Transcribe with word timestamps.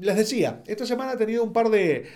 les 0.00 0.16
decía, 0.16 0.62
esta 0.66 0.86
semana 0.86 1.12
he 1.12 1.16
tenido 1.16 1.44
un 1.44 1.52
par 1.52 1.68
de, 1.70 2.08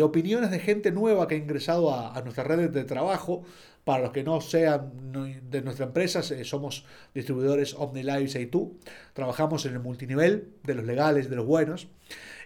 opiniones 0.00 0.50
de 0.50 0.58
gente 0.58 0.90
nueva 0.90 1.28
que 1.28 1.34
ha 1.34 1.38
ingresado 1.38 1.94
a, 1.94 2.20
nuestras 2.22 2.46
redes 2.46 2.72
de 2.72 2.84
trabajo. 2.84 3.42
Para 3.84 4.02
los 4.02 4.12
que 4.12 4.22
no 4.22 4.42
sean 4.42 4.92
de 5.50 5.62
nuestra 5.62 5.86
empresa, 5.86 6.20
somos 6.22 6.84
distribuidores 7.14 7.72
OmniLive 7.72 8.40
y 8.42 8.46
tú. 8.46 8.78
Trabajamos 9.14 9.64
en 9.64 9.72
el 9.72 9.80
multinivel 9.80 10.50
de 10.62 10.74
los 10.74 10.84
legales, 10.84 11.30
de 11.30 11.36
los 11.36 11.46
buenos. 11.46 11.88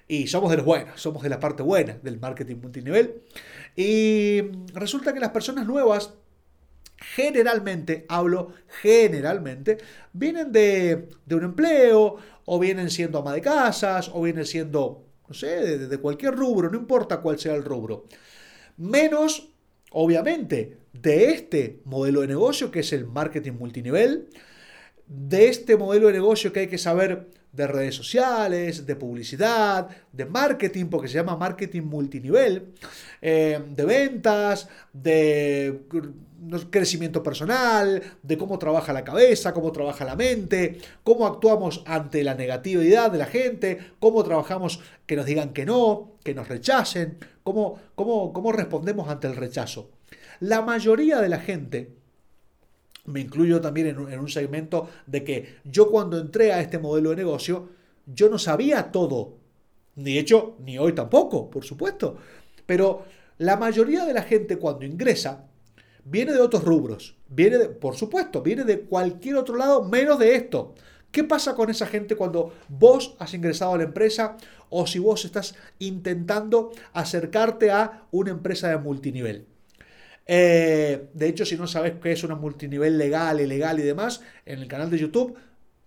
Y 0.07 0.29
somos 0.29 0.51
de 0.51 0.59
los 0.59 0.67
buenos, 0.67 1.01
somos 1.01 1.23
de 1.23 1.29
la 1.29 1.41
parte 1.41 1.65
buena 1.65 1.99
del 2.03 2.21
marketing 2.21 2.57
multinivel. 2.57 3.23
Y 3.75 4.43
resulta 4.73 5.13
que 5.13 5.19
las 5.19 5.31
personas 5.31 5.67
nuevas 5.67 6.15
generalmente, 7.03 8.07
hablo 8.09 8.53
generalmente, 8.81 9.79
vienen 10.13 10.53
de, 10.53 11.09
un 11.31 11.45
empleo, 11.45 12.17
o 12.45 12.59
vienen 12.59 12.91
siendo 12.91 13.19
ama 13.19 13.35
de 13.35 13.41
casas, 13.41 14.11
o 14.13 14.23
vienen 14.23 14.47
siendo, 14.47 15.05
no 15.29 15.35
sé, 15.35 15.79
de, 15.79 15.99
cualquier 15.99 16.35
rubro, 16.35 16.71
no 16.71 16.79
importa 16.79 17.21
cuál 17.21 17.39
sea 17.39 17.55
el 17.55 17.65
rubro. 17.65 18.07
Menos, 18.77 19.51
obviamente, 19.91 20.79
de 20.93 21.31
este 21.31 21.81
modelo 21.85 22.23
de 22.23 22.29
negocio 22.29 22.71
que 22.71 22.81
es 22.81 22.93
el 22.93 23.07
marketing 23.07 23.53
multinivel, 23.53 24.29
de 25.07 25.49
este 25.49 25.77
modelo 25.77 26.07
de 26.07 26.15
negocio 26.15 26.53
que 26.53 26.61
hay 26.61 26.69
que 26.69 26.79
saber 26.79 27.29
de 27.53 27.67
redes 27.67 27.95
sociales, 27.95 28.87
de 28.87 28.97
publicidad, 28.97 29.89
de 30.11 30.25
marketing, 30.25 30.87
porque 30.87 31.09
se 31.09 31.15
llama 31.15 31.37
marketing 31.37 31.83
multinivel, 31.83 32.73
eh, 33.21 33.61
de 33.69 33.85
ventas, 33.85 34.69
de 34.93 35.83
crecimiento 36.71 37.23
personal, 37.23 38.03
de 38.23 38.39
cómo 38.39 38.59
trabaja 38.59 38.93
la 38.93 39.05
cabeza, 39.05 39.53
cómo 39.53 39.73
trabaja 39.73 40.05
la 40.05 40.17
mente, 40.17 40.79
cómo 41.05 41.27
actuamos 41.27 41.83
ante 41.87 42.25
la 42.25 42.35
negatividad 42.35 43.11
de 43.11 43.19
la 43.19 43.27
gente, 43.27 43.79
cómo 43.99 44.23
trabajamos 44.25 44.81
que 45.07 45.17
nos 45.17 45.27
digan 45.27 45.53
que 45.53 45.67
no, 45.67 46.13
que 46.25 46.35
nos 46.35 46.49
rechacen, 46.49 47.19
cómo, 47.43 47.79
cómo, 47.95 48.33
cómo 48.33 48.53
respondemos 48.53 49.09
ante 49.09 49.27
el 49.27 49.37
rechazo. 49.37 49.91
La 50.41 50.63
mayoría 50.63 51.21
de 51.21 51.29
la 51.29 51.39
gente, 51.39 51.95
me 53.05 53.21
incluyo 53.21 53.61
también 53.61 53.89
en 53.89 53.99
un, 53.99 54.13
en 54.13 54.21
un 54.21 54.29
segmento 54.29 54.89
de 55.07 55.25
que 55.25 55.57
yo 55.65 55.91
cuando 55.91 56.19
entré 56.19 56.53
a 56.53 56.61
este 56.61 56.79
modelo 56.79 57.11
de 57.11 57.17
negocio, 57.17 57.69
yo 58.07 58.29
no 58.29 58.39
sabía 58.39 58.91
todo. 58.91 59.39
Ni 59.95 60.19
hecho, 60.19 60.57
ni 60.61 60.79
hoy 60.79 60.95
tampoco, 60.95 61.51
por 61.51 61.65
supuesto. 61.65 62.17
Pero 62.67 63.05
la 63.39 63.57
mayoría 63.57 64.05
de 64.05 64.15
la 64.15 64.23
gente 64.23 64.57
cuando 64.57 64.85
ingresa, 64.85 65.49
viene 66.05 66.33
de 66.33 66.41
otros 66.41 66.65
rubros, 66.65 67.17
viene 67.29 67.59
de, 67.59 67.69
por 67.69 67.97
supuesto, 67.97 68.43
viene 68.43 68.65
de 68.65 68.81
cualquier 68.81 69.37
otro 69.37 69.57
lado 69.57 69.83
menos 69.85 70.19
de 70.19 70.35
esto. 70.35 70.75
¿Qué 71.11 71.25
pasa 71.25 71.55
con 71.55 71.69
esa 71.71 71.87
gente 71.87 72.17
cuando 72.17 72.55
vos 72.69 73.15
has 73.19 73.35
ingresado 73.35 73.75
a 73.75 73.77
la 73.77 73.85
empresa 73.85 74.37
o 74.71 74.87
si 74.87 74.99
vos 74.99 75.25
estás 75.25 75.55
intentando 75.79 76.73
acercarte 76.95 77.71
a 77.71 78.07
una 78.11 78.31
empresa 78.31 78.69
de 78.69 78.79
multinivel? 78.79 79.47
Eh, 80.27 81.09
de 81.13 81.29
hecho, 81.29 81.45
si 81.45 81.57
no 81.57 81.67
sabes 81.67 81.95
qué 82.03 82.13
es 82.13 82.25
una 82.25 82.35
multinivel 82.35 82.97
legal, 82.97 83.41
ilegal 83.41 83.79
y 83.79 83.83
demás, 83.83 84.23
en 84.47 84.61
el 84.61 84.69
canal 84.69 84.89
de 84.89 84.99
YouTube, 84.99 85.37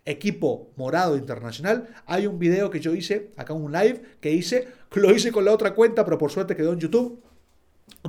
Equipo 0.05 0.69
Morado 0.75 1.17
Internacional, 1.17 1.87
hay 2.05 2.27
un 2.27 2.37
video 2.37 2.69
que 2.69 2.79
yo 2.79 2.93
hice, 2.93 3.31
acá 3.37 3.53
un 3.53 3.71
live 3.71 4.03
que 4.19 4.31
hice, 4.31 4.67
lo 4.93 5.11
hice 5.11 5.31
con 5.31 5.45
la 5.45 5.53
otra 5.53 5.73
cuenta, 5.73 6.05
pero 6.05 6.19
por 6.19 6.31
suerte 6.31 6.55
quedó 6.55 6.73
en 6.73 6.79
YouTube 6.79 7.23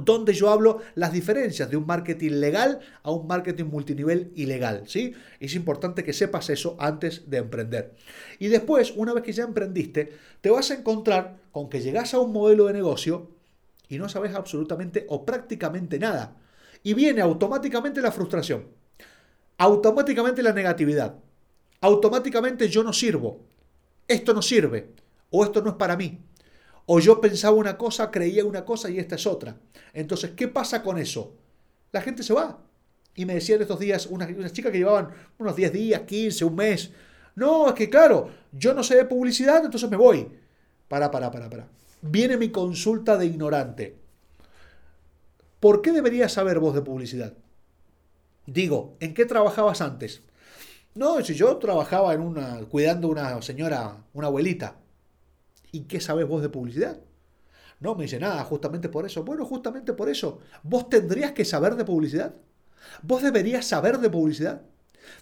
donde 0.04 0.32
yo 0.34 0.50
hablo 0.50 0.80
las 0.94 1.12
diferencias 1.12 1.70
de 1.70 1.76
un 1.76 1.86
marketing 1.86 2.32
legal 2.32 2.80
a 3.02 3.10
un 3.10 3.26
marketing 3.26 3.64
multinivel 3.64 4.32
ilegal, 4.34 4.82
¿sí? 4.86 5.14
Es 5.40 5.54
importante 5.54 6.04
que 6.04 6.12
sepas 6.12 6.50
eso 6.50 6.76
antes 6.78 7.28
de 7.30 7.38
emprender. 7.38 7.94
Y 8.38 8.48
después, 8.48 8.92
una 8.96 9.14
vez 9.14 9.24
que 9.24 9.32
ya 9.32 9.44
emprendiste, 9.44 10.12
te 10.40 10.50
vas 10.50 10.70
a 10.70 10.74
encontrar 10.74 11.38
con 11.50 11.68
que 11.68 11.80
llegas 11.80 12.14
a 12.14 12.20
un 12.20 12.32
modelo 12.32 12.66
de 12.66 12.74
negocio 12.74 13.30
y 13.88 13.98
no 13.98 14.08
sabes 14.08 14.34
absolutamente 14.34 15.06
o 15.08 15.24
prácticamente 15.24 15.98
nada. 15.98 16.36
Y 16.82 16.94
viene 16.94 17.20
automáticamente 17.20 18.00
la 18.00 18.12
frustración, 18.12 18.66
automáticamente 19.58 20.42
la 20.42 20.52
negatividad, 20.52 21.16
automáticamente 21.80 22.68
yo 22.68 22.82
no 22.82 22.92
sirvo, 22.92 23.40
esto 24.06 24.34
no 24.34 24.42
sirve 24.42 24.90
o 25.30 25.44
esto 25.44 25.62
no 25.62 25.70
es 25.70 25.76
para 25.76 25.96
mí. 25.96 26.20
O 26.86 27.00
yo 27.00 27.20
pensaba 27.20 27.56
una 27.56 27.76
cosa, 27.76 28.10
creía 28.10 28.44
una 28.44 28.64
cosa 28.64 28.88
y 28.88 28.98
esta 28.98 29.16
es 29.16 29.26
otra. 29.26 29.56
Entonces, 29.92 30.30
¿qué 30.36 30.48
pasa 30.48 30.82
con 30.82 30.98
eso? 30.98 31.34
La 31.92 32.00
gente 32.00 32.22
se 32.22 32.32
va. 32.32 32.58
Y 33.16 33.24
me 33.24 33.34
decían 33.34 33.60
estos 33.60 33.80
días, 33.80 34.06
unas, 34.06 34.52
chicas 34.52 34.70
que 34.70 34.78
llevaban 34.78 35.10
unos 35.38 35.56
10 35.56 35.72
días, 35.72 36.02
15, 36.02 36.44
un 36.44 36.54
mes. 36.54 36.90
No, 37.34 37.68
es 37.68 37.74
que 37.74 37.90
claro, 37.90 38.30
yo 38.52 38.72
no 38.72 38.82
sé 38.82 38.96
de 38.96 39.04
publicidad, 39.04 39.64
entonces 39.64 39.90
me 39.90 39.96
voy. 39.96 40.28
Para, 40.86 41.10
para, 41.10 41.30
para, 41.30 41.50
para. 41.50 41.66
Viene 42.02 42.36
mi 42.36 42.50
consulta 42.50 43.16
de 43.16 43.26
ignorante. 43.26 43.96
¿Por 45.58 45.82
qué 45.82 45.90
deberías 45.92 46.32
saber 46.32 46.60
vos 46.60 46.74
de 46.74 46.82
publicidad? 46.82 47.32
Digo, 48.46 48.96
¿en 49.00 49.14
qué 49.14 49.24
trabajabas 49.24 49.80
antes? 49.80 50.22
No, 50.94 51.22
si 51.24 51.34
yo 51.34 51.56
trabajaba 51.56 52.14
en 52.14 52.20
una, 52.20 52.60
cuidando 52.70 53.08
una 53.08 53.40
señora, 53.42 53.96
una 54.14 54.28
abuelita. 54.28 54.76
¿Y 55.72 55.82
qué 55.82 56.00
sabes 56.00 56.26
vos 56.26 56.42
de 56.42 56.48
publicidad? 56.48 56.98
No, 57.80 57.94
me 57.94 58.04
dice 58.04 58.18
nada, 58.18 58.42
justamente 58.44 58.88
por 58.88 59.04
eso. 59.04 59.24
Bueno, 59.24 59.44
justamente 59.44 59.92
por 59.92 60.08
eso. 60.08 60.38
Vos 60.62 60.88
tendrías 60.88 61.32
que 61.32 61.44
saber 61.44 61.76
de 61.76 61.84
publicidad. 61.84 62.34
Vos 63.02 63.22
deberías 63.22 63.66
saber 63.66 63.98
de 63.98 64.08
publicidad. 64.08 64.62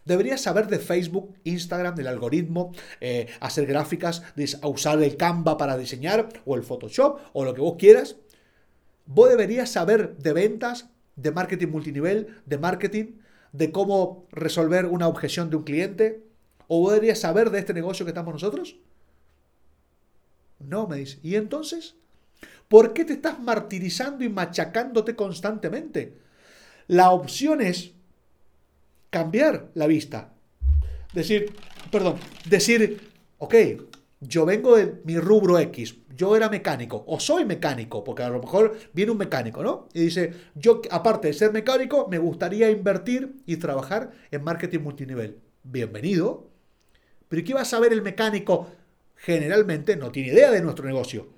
Deberías 0.04 0.40
saber 0.40 0.66
de 0.68 0.78
Facebook, 0.78 1.34
Instagram, 1.44 1.94
del 1.94 2.06
algoritmo, 2.06 2.72
eh, 3.00 3.28
hacer 3.40 3.66
gráficas, 3.66 4.22
usar 4.62 5.02
el 5.02 5.16
Canva 5.16 5.58
para 5.58 5.76
diseñar, 5.76 6.28
o 6.46 6.56
el 6.56 6.62
Photoshop, 6.62 7.20
o 7.32 7.44
lo 7.44 7.54
que 7.54 7.60
vos 7.60 7.76
quieras. 7.78 8.16
Vos 9.06 9.28
deberías 9.28 9.70
saber 9.70 10.16
de 10.16 10.32
ventas, 10.32 10.88
de 11.16 11.32
marketing 11.32 11.68
multinivel, 11.68 12.40
de 12.46 12.58
marketing, 12.58 13.04
de 13.52 13.70
cómo 13.72 14.26
resolver 14.30 14.86
una 14.86 15.08
objeción 15.08 15.50
de 15.50 15.56
un 15.56 15.64
cliente. 15.64 16.24
¿O 16.66 16.80
vos 16.80 16.92
deberías 16.92 17.18
saber 17.18 17.50
de 17.50 17.58
este 17.58 17.74
negocio 17.74 18.06
que 18.06 18.10
estamos 18.10 18.32
nosotros? 18.32 18.76
No, 20.68 20.86
me 20.86 20.98
dice. 20.98 21.18
¿Y 21.22 21.36
entonces? 21.36 21.94
¿Por 22.68 22.92
qué 22.92 23.04
te 23.04 23.14
estás 23.14 23.40
martirizando 23.40 24.24
y 24.24 24.28
machacándote 24.28 25.14
constantemente? 25.14 26.18
La 26.86 27.10
opción 27.10 27.60
es 27.60 27.92
cambiar 29.10 29.70
la 29.74 29.86
vista. 29.86 30.32
Decir, 31.12 31.54
perdón, 31.90 32.16
decir, 32.48 33.00
ok, 33.38 33.54
yo 34.20 34.44
vengo 34.44 34.76
de 34.76 35.00
mi 35.04 35.18
rubro 35.18 35.58
X, 35.58 35.96
yo 36.16 36.36
era 36.36 36.48
mecánico, 36.48 37.04
o 37.06 37.20
soy 37.20 37.44
mecánico, 37.44 38.02
porque 38.02 38.22
a 38.22 38.28
lo 38.28 38.40
mejor 38.40 38.76
viene 38.92 39.12
un 39.12 39.18
mecánico, 39.18 39.62
¿no? 39.62 39.88
Y 39.92 40.00
dice, 40.00 40.32
yo 40.54 40.82
aparte 40.90 41.28
de 41.28 41.34
ser 41.34 41.52
mecánico, 41.52 42.08
me 42.08 42.18
gustaría 42.18 42.70
invertir 42.70 43.36
y 43.46 43.56
trabajar 43.56 44.12
en 44.30 44.42
marketing 44.42 44.80
multinivel. 44.80 45.38
Bienvenido. 45.62 46.50
Pero 47.28 47.44
¿qué 47.44 47.54
va 47.54 47.62
a 47.62 47.66
saber 47.66 47.92
el 47.92 48.02
mecánico 48.02 48.68
generalmente 49.24 49.96
no 49.96 50.12
tiene 50.12 50.34
idea 50.34 50.50
de 50.50 50.60
nuestro 50.60 50.84
negocio. 50.84 51.28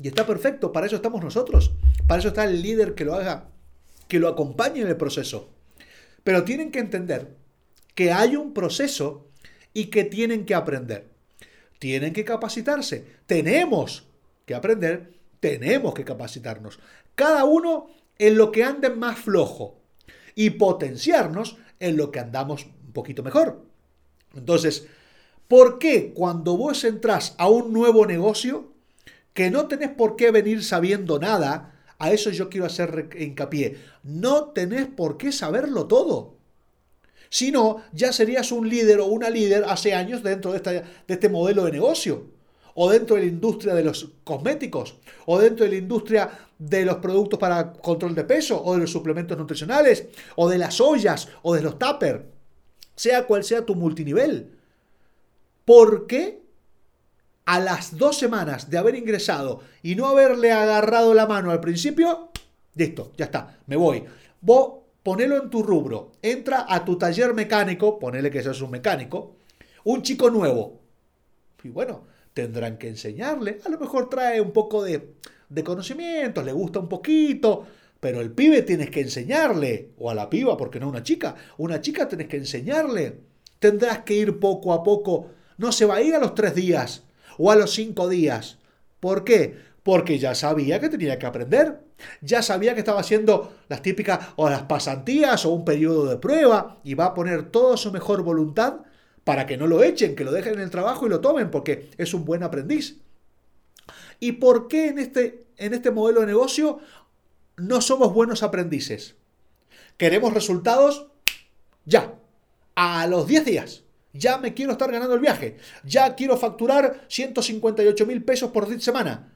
Y 0.00 0.08
está 0.08 0.26
perfecto, 0.26 0.72
para 0.72 0.86
eso 0.86 0.96
estamos 0.96 1.22
nosotros. 1.22 1.72
Para 2.08 2.18
eso 2.18 2.28
está 2.28 2.44
el 2.44 2.60
líder 2.60 2.96
que 2.96 3.04
lo 3.04 3.14
haga, 3.14 3.48
que 4.08 4.18
lo 4.18 4.26
acompañe 4.26 4.80
en 4.80 4.88
el 4.88 4.96
proceso. 4.96 5.50
Pero 6.24 6.42
tienen 6.42 6.72
que 6.72 6.80
entender 6.80 7.36
que 7.94 8.10
hay 8.10 8.34
un 8.34 8.52
proceso 8.52 9.28
y 9.72 9.86
que 9.86 10.02
tienen 10.02 10.44
que 10.46 10.56
aprender. 10.56 11.06
Tienen 11.78 12.12
que 12.12 12.24
capacitarse. 12.24 13.06
Tenemos 13.26 14.08
que 14.46 14.56
aprender, 14.56 15.14
tenemos 15.38 15.94
que 15.94 16.04
capacitarnos. 16.04 16.80
Cada 17.14 17.44
uno 17.44 17.86
en 18.18 18.36
lo 18.36 18.50
que 18.50 18.64
ande 18.64 18.90
más 18.90 19.20
flojo 19.20 19.80
y 20.34 20.50
potenciarnos 20.50 21.56
en 21.78 21.96
lo 21.96 22.10
que 22.10 22.18
andamos 22.18 22.66
un 22.66 22.92
poquito 22.92 23.22
mejor. 23.22 23.64
Entonces, 24.34 24.88
¿Por 25.48 25.78
qué 25.78 26.12
cuando 26.14 26.56
vos 26.56 26.84
entras 26.84 27.34
a 27.38 27.48
un 27.48 27.72
nuevo 27.72 28.06
negocio, 28.06 28.72
que 29.34 29.50
no 29.50 29.66
tenés 29.66 29.90
por 29.90 30.16
qué 30.16 30.30
venir 30.30 30.64
sabiendo 30.64 31.18
nada, 31.18 31.74
a 31.98 32.12
eso 32.12 32.30
yo 32.30 32.48
quiero 32.48 32.66
hacer 32.66 33.10
hincapié, 33.18 33.78
no 34.02 34.46
tenés 34.46 34.86
por 34.86 35.16
qué 35.16 35.32
saberlo 35.32 35.86
todo. 35.86 36.34
Si 37.28 37.50
no, 37.50 37.82
ya 37.92 38.12
serías 38.12 38.52
un 38.52 38.68
líder 38.68 39.00
o 39.00 39.06
una 39.06 39.28
líder 39.28 39.64
hace 39.66 39.92
años 39.92 40.22
dentro 40.22 40.52
de, 40.52 40.60
de 40.60 40.84
este 41.08 41.28
modelo 41.28 41.64
de 41.64 41.72
negocio, 41.72 42.26
o 42.74 42.90
dentro 42.90 43.16
de 43.16 43.22
la 43.22 43.28
industria 43.28 43.74
de 43.74 43.84
los 43.84 44.10
cosméticos, 44.22 44.96
o 45.26 45.38
dentro 45.38 45.64
de 45.64 45.72
la 45.72 45.78
industria 45.78 46.30
de 46.58 46.84
los 46.84 46.96
productos 46.96 47.38
para 47.38 47.72
control 47.72 48.14
de 48.14 48.24
peso, 48.24 48.62
o 48.62 48.74
de 48.74 48.80
los 48.80 48.92
suplementos 48.92 49.36
nutricionales, 49.36 50.06
o 50.36 50.48
de 50.48 50.58
las 50.58 50.80
ollas, 50.80 51.28
o 51.42 51.54
de 51.54 51.62
los 51.62 51.78
tupper, 51.78 52.26
sea 52.94 53.26
cual 53.26 53.42
sea 53.42 53.64
tu 53.64 53.74
multinivel. 53.74 54.50
¿Por 55.64 56.06
qué 56.06 56.42
a 57.44 57.60
las 57.60 57.96
dos 57.96 58.18
semanas 58.18 58.70
de 58.70 58.78
haber 58.78 58.94
ingresado 58.94 59.60
y 59.82 59.94
no 59.94 60.06
haberle 60.06 60.52
agarrado 60.52 61.14
la 61.14 61.26
mano 61.26 61.50
al 61.50 61.60
principio, 61.60 62.30
listo, 62.74 63.12
ya 63.16 63.26
está, 63.26 63.58
me 63.66 63.76
voy. 63.76 64.04
Vos 64.40 64.84
ponelo 65.02 65.42
en 65.42 65.50
tu 65.50 65.62
rubro, 65.62 66.12
entra 66.22 66.66
a 66.68 66.84
tu 66.84 66.96
taller 66.96 67.34
mecánico, 67.34 67.98
ponele 67.98 68.30
que 68.30 68.42
sos 68.42 68.62
un 68.62 68.70
mecánico, 68.70 69.36
un 69.84 70.02
chico 70.02 70.30
nuevo, 70.30 70.80
Y 71.62 71.68
bueno, 71.68 72.04
tendrán 72.34 72.76
que 72.76 72.88
enseñarle. 72.88 73.60
A 73.64 73.68
lo 73.70 73.78
mejor 73.78 74.10
trae 74.10 74.40
un 74.40 74.52
poco 74.52 74.82
de, 74.82 75.14
de 75.48 75.64
conocimientos, 75.64 76.44
le 76.44 76.52
gusta 76.52 76.78
un 76.78 76.88
poquito, 76.88 77.66
pero 78.00 78.20
el 78.20 78.32
pibe 78.32 78.62
tienes 78.62 78.90
que 78.90 79.00
enseñarle, 79.00 79.92
o 79.98 80.10
a 80.10 80.14
la 80.14 80.28
piba, 80.28 80.56
porque 80.56 80.80
no 80.80 80.88
una 80.88 81.02
chica, 81.02 81.34
una 81.58 81.80
chica 81.80 82.08
tienes 82.08 82.28
que 82.28 82.36
enseñarle. 82.36 83.20
Tendrás 83.58 84.00
que 84.00 84.14
ir 84.14 84.38
poco 84.38 84.74
a 84.74 84.82
poco. 84.82 85.30
No 85.56 85.72
se 85.72 85.86
va 85.86 85.96
a 85.96 86.02
ir 86.02 86.14
a 86.14 86.18
los 86.18 86.34
tres 86.34 86.54
días 86.54 87.04
o 87.38 87.50
a 87.50 87.56
los 87.56 87.72
cinco 87.72 88.08
días. 88.08 88.58
¿Por 89.00 89.24
qué? 89.24 89.56
Porque 89.82 90.18
ya 90.18 90.34
sabía 90.34 90.80
que 90.80 90.88
tenía 90.88 91.18
que 91.18 91.26
aprender. 91.26 91.80
Ya 92.20 92.42
sabía 92.42 92.74
que 92.74 92.80
estaba 92.80 93.00
haciendo 93.00 93.54
las 93.68 93.82
típicas 93.82 94.18
o 94.36 94.48
las 94.48 94.62
pasantías 94.62 95.44
o 95.44 95.50
un 95.50 95.64
periodo 95.64 96.06
de 96.06 96.16
prueba 96.16 96.80
y 96.84 96.94
va 96.94 97.06
a 97.06 97.14
poner 97.14 97.50
toda 97.50 97.76
su 97.76 97.92
mejor 97.92 98.22
voluntad 98.22 98.80
para 99.24 99.46
que 99.46 99.56
no 99.56 99.66
lo 99.66 99.82
echen, 99.82 100.16
que 100.16 100.24
lo 100.24 100.32
dejen 100.32 100.54
en 100.54 100.60
el 100.60 100.70
trabajo 100.70 101.06
y 101.06 101.10
lo 101.10 101.20
tomen, 101.20 101.50
porque 101.50 101.90
es 101.96 102.12
un 102.14 102.24
buen 102.24 102.42
aprendiz. 102.42 102.98
¿Y 104.20 104.32
por 104.32 104.68
qué 104.68 104.88
en 104.88 104.98
este, 104.98 105.46
en 105.56 105.74
este 105.74 105.90
modelo 105.90 106.20
de 106.20 106.26
negocio 106.26 106.78
no 107.56 107.80
somos 107.80 108.12
buenos 108.12 108.42
aprendices? 108.42 109.16
Queremos 109.96 110.34
resultados 110.34 111.08
ya, 111.84 112.14
a 112.74 113.06
los 113.06 113.26
10 113.26 113.44
días. 113.44 113.83
Ya 114.14 114.38
me 114.38 114.54
quiero 114.54 114.72
estar 114.72 114.90
ganando 114.90 115.14
el 115.14 115.20
viaje. 115.20 115.58
Ya 115.84 116.14
quiero 116.14 116.38
facturar 116.38 117.04
158 117.08 118.06
mil 118.06 118.24
pesos 118.24 118.50
por 118.50 118.80
semana. 118.80 119.30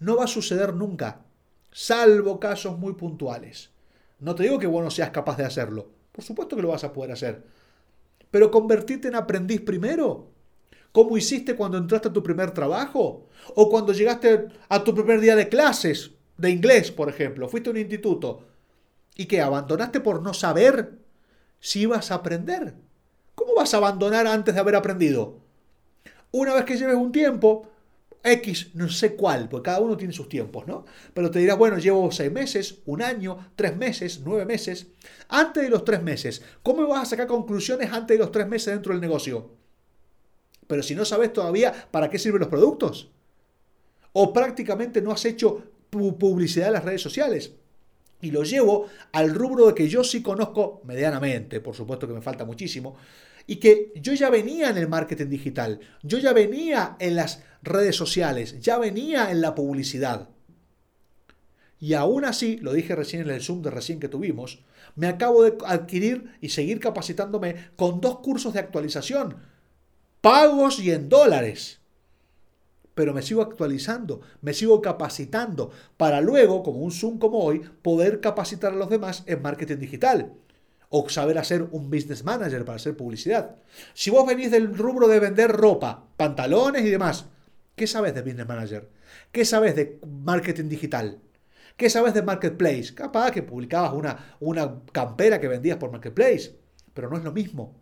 No 0.00 0.16
va 0.16 0.24
a 0.24 0.26
suceder 0.26 0.74
nunca, 0.74 1.20
salvo 1.70 2.40
casos 2.40 2.76
muy 2.76 2.94
puntuales. 2.94 3.70
No 4.18 4.34
te 4.34 4.42
digo 4.42 4.58
que 4.58 4.66
vos 4.66 4.82
no 4.82 4.90
seas 4.90 5.10
capaz 5.10 5.36
de 5.36 5.44
hacerlo. 5.44 5.88
Por 6.10 6.24
supuesto 6.24 6.56
que 6.56 6.62
lo 6.62 6.68
vas 6.68 6.82
a 6.82 6.92
poder 6.92 7.12
hacer 7.12 7.44
pero 8.30 8.50
convertirte 8.50 9.08
en 9.08 9.16
aprendiz 9.16 9.60
primero. 9.60 10.30
¿Cómo 10.92 11.16
hiciste 11.16 11.54
cuando 11.54 11.78
entraste 11.78 12.08
a 12.08 12.12
tu 12.12 12.22
primer 12.22 12.52
trabajo? 12.52 13.28
O 13.54 13.70
cuando 13.70 13.92
llegaste 13.92 14.48
a 14.68 14.82
tu 14.82 14.94
primer 14.94 15.20
día 15.20 15.36
de 15.36 15.48
clases 15.48 16.12
de 16.36 16.50
inglés, 16.50 16.90
por 16.90 17.08
ejemplo. 17.08 17.48
Fuiste 17.48 17.70
a 17.70 17.72
un 17.72 17.78
instituto. 17.78 18.46
¿Y 19.14 19.26
qué? 19.26 19.40
¿Abandonaste 19.40 20.00
por 20.00 20.22
no 20.22 20.34
saber 20.34 20.98
si 21.60 21.82
ibas 21.82 22.10
a 22.10 22.16
aprender? 22.16 22.74
¿Cómo 23.40 23.54
vas 23.54 23.72
a 23.72 23.78
abandonar 23.78 24.26
antes 24.26 24.54
de 24.54 24.60
haber 24.60 24.76
aprendido? 24.76 25.38
Una 26.30 26.52
vez 26.52 26.66
que 26.66 26.76
lleves 26.76 26.96
un 26.96 27.10
tiempo, 27.10 27.66
X, 28.22 28.72
no 28.74 28.90
sé 28.90 29.16
cuál, 29.16 29.48
porque 29.48 29.70
cada 29.70 29.80
uno 29.80 29.96
tiene 29.96 30.12
sus 30.12 30.28
tiempos, 30.28 30.66
¿no? 30.66 30.84
Pero 31.14 31.30
te 31.30 31.38
dirás, 31.38 31.56
bueno, 31.56 31.78
llevo 31.78 32.12
seis 32.12 32.30
meses, 32.30 32.80
un 32.84 33.00
año, 33.00 33.50
tres 33.56 33.74
meses, 33.78 34.20
nueve 34.22 34.44
meses. 34.44 34.88
Antes 35.30 35.62
de 35.62 35.70
los 35.70 35.86
tres 35.86 36.02
meses, 36.02 36.42
¿cómo 36.62 36.86
vas 36.86 37.04
a 37.04 37.06
sacar 37.06 37.28
conclusiones 37.28 37.90
antes 37.90 38.18
de 38.18 38.22
los 38.22 38.30
tres 38.30 38.46
meses 38.46 38.74
dentro 38.74 38.92
del 38.92 39.00
negocio? 39.00 39.52
Pero 40.66 40.82
si 40.82 40.94
no 40.94 41.06
sabes 41.06 41.32
todavía 41.32 41.72
para 41.90 42.10
qué 42.10 42.18
sirven 42.18 42.40
los 42.40 42.50
productos. 42.50 43.10
O 44.12 44.34
prácticamente 44.34 45.00
no 45.00 45.12
has 45.12 45.24
hecho 45.24 45.64
publicidad 45.88 46.68
en 46.68 46.74
las 46.74 46.84
redes 46.84 47.00
sociales. 47.00 47.54
Y 48.20 48.32
lo 48.32 48.42
llevo 48.42 48.88
al 49.12 49.34
rubro 49.34 49.68
de 49.68 49.74
que 49.74 49.88
yo 49.88 50.04
sí 50.04 50.22
conozco 50.22 50.82
medianamente, 50.84 51.60
por 51.60 51.74
supuesto 51.74 52.06
que 52.06 52.12
me 52.12 52.20
falta 52.20 52.44
muchísimo, 52.44 52.96
y 53.50 53.56
que 53.56 53.92
yo 53.96 54.12
ya 54.12 54.30
venía 54.30 54.70
en 54.70 54.76
el 54.76 54.86
marketing 54.86 55.26
digital, 55.26 55.80
yo 56.04 56.18
ya 56.18 56.32
venía 56.32 56.94
en 57.00 57.16
las 57.16 57.42
redes 57.64 57.96
sociales, 57.96 58.60
ya 58.60 58.78
venía 58.78 59.32
en 59.32 59.40
la 59.40 59.56
publicidad. 59.56 60.28
Y 61.80 61.94
aún 61.94 62.24
así, 62.24 62.58
lo 62.58 62.72
dije 62.72 62.94
recién 62.94 63.22
en 63.22 63.30
el 63.30 63.42
Zoom 63.42 63.62
de 63.62 63.72
recién 63.72 63.98
que 63.98 64.06
tuvimos, 64.06 64.62
me 64.94 65.08
acabo 65.08 65.42
de 65.42 65.58
adquirir 65.66 66.30
y 66.40 66.50
seguir 66.50 66.78
capacitándome 66.78 67.56
con 67.74 68.00
dos 68.00 68.20
cursos 68.20 68.54
de 68.54 68.60
actualización, 68.60 69.38
pagos 70.20 70.78
y 70.78 70.92
en 70.92 71.08
dólares. 71.08 71.80
Pero 72.94 73.12
me 73.12 73.22
sigo 73.22 73.42
actualizando, 73.42 74.20
me 74.42 74.54
sigo 74.54 74.80
capacitando 74.80 75.72
para 75.96 76.20
luego, 76.20 76.62
como 76.62 76.78
un 76.78 76.92
Zoom 76.92 77.18
como 77.18 77.40
hoy, 77.40 77.62
poder 77.82 78.20
capacitar 78.20 78.74
a 78.74 78.76
los 78.76 78.90
demás 78.90 79.24
en 79.26 79.42
marketing 79.42 79.78
digital 79.78 80.36
o 80.90 81.08
saber 81.08 81.38
hacer 81.38 81.62
un 81.70 81.88
business 81.88 82.24
manager 82.24 82.64
para 82.64 82.76
hacer 82.76 82.96
publicidad. 82.96 83.56
Si 83.94 84.10
vos 84.10 84.26
venís 84.26 84.50
del 84.50 84.76
rubro 84.76 85.06
de 85.08 85.20
vender 85.20 85.52
ropa, 85.52 86.08
pantalones 86.16 86.84
y 86.84 86.90
demás, 86.90 87.26
¿qué 87.76 87.86
sabes 87.86 88.14
de 88.14 88.22
business 88.22 88.48
manager? 88.48 88.90
¿Qué 89.30 89.44
sabes 89.44 89.76
de 89.76 90.00
marketing 90.06 90.68
digital? 90.68 91.20
¿Qué 91.76 91.88
sabes 91.88 92.12
de 92.12 92.22
marketplace? 92.22 92.92
Capaz 92.94 93.30
que 93.30 93.42
publicabas 93.42 93.92
una, 93.92 94.36
una 94.40 94.82
campera 94.92 95.40
que 95.40 95.48
vendías 95.48 95.78
por 95.78 95.92
marketplace, 95.92 96.58
pero 96.92 97.08
no 97.08 97.16
es 97.16 97.24
lo 97.24 97.32
mismo. 97.32 97.80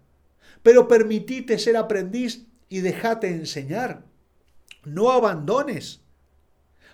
Pero 0.63 0.87
permitite 0.87 1.59
ser 1.59 1.79
aprendiz 1.79 2.47
y 2.69 2.81
déjate 2.81 3.31
enseñar. 3.31 4.05
No 4.85 5.11
abandones. 5.11 6.03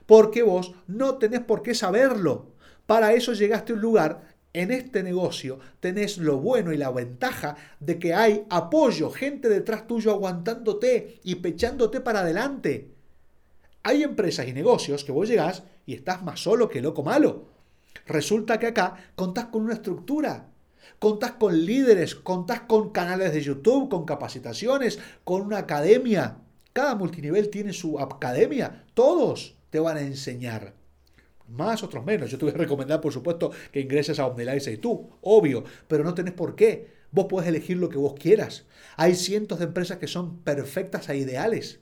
Porque 0.07 0.43
vos 0.45 0.75
no 0.87 1.19
tenés 1.19 1.41
por 1.41 1.63
qué 1.63 1.75
saberlo. 1.75 2.55
Para 2.87 3.15
eso 3.15 3.33
llegaste 3.33 3.73
a 3.73 3.77
un 3.77 3.83
lugar 3.83 4.34
en 4.55 4.71
este 4.71 5.03
negocio 5.03 5.59
tenés 5.81 6.17
lo 6.17 6.39
bueno 6.39 6.73
y 6.73 6.77
la 6.77 6.91
ventaja 6.91 7.57
de 7.81 7.99
que 7.99 8.15
hay 8.15 8.47
apoyo, 8.49 9.11
gente 9.11 9.49
detrás 9.49 9.87
tuyo 9.87 10.13
aguantándote 10.13 11.21
y 11.25 11.35
pechándote 11.35 12.01
para 12.01 12.21
adelante. 12.21 12.89
Hay 13.83 14.03
empresas 14.05 14.47
y 14.47 14.53
negocios 14.53 15.05
que 15.05 15.13
vos 15.13 15.29
llegás 15.29 15.65
y 15.85 15.95
estás 15.95 16.23
más 16.23 16.41
solo 16.41 16.69
que 16.69 16.81
loco 16.81 17.03
malo. 17.03 17.49
Resulta 18.07 18.59
que 18.59 18.69
acá 18.69 18.95
contás 19.17 19.47
con 19.47 19.63
una 19.63 19.75
estructura, 19.75 20.49
contás 21.01 21.33
con 21.33 21.65
líderes, 21.67 22.15
contás 22.15 22.63
con 22.63 22.91
canales 22.91 23.33
de 23.33 23.43
YouTube, 23.43 23.91
con 23.91 24.05
capacitaciones, 24.05 25.01
con 25.25 25.43
una 25.43 25.59
academia. 25.59 26.39
Cada 26.73 26.95
multinivel 26.95 27.51
tiene 27.51 27.73
su 27.73 27.99
academia, 27.99 28.85
todos 28.95 29.57
te 29.71 29.81
van 29.81 29.97
a 29.97 30.03
enseñar 30.03 30.75
más, 31.49 31.83
otros 31.83 32.05
menos. 32.05 32.31
Yo 32.31 32.39
te 32.39 32.45
voy 32.45 32.55
a 32.55 32.59
recomendar, 32.59 33.01
por 33.01 33.13
supuesto, 33.13 33.51
que 33.73 33.81
ingreses 33.81 34.19
a 34.19 34.27
Omnilife 34.27 34.73
y 34.73 34.77
tú, 34.79 35.11
obvio, 35.21 35.65
pero 35.89 36.05
no 36.05 36.15
tenés 36.15 36.35
por 36.35 36.55
qué. 36.55 36.93
Vos 37.11 37.27
podés 37.27 37.49
elegir 37.49 37.77
lo 37.77 37.89
que 37.89 37.99
vos 37.99 38.15
quieras. 38.15 38.65
Hay 38.97 39.15
cientos 39.15 39.59
de 39.59 39.67
empresas 39.67 39.99
que 39.99 40.09
son 40.09 40.39
perfectas 40.39 41.09
e 41.09 41.17
ideales. 41.17 41.81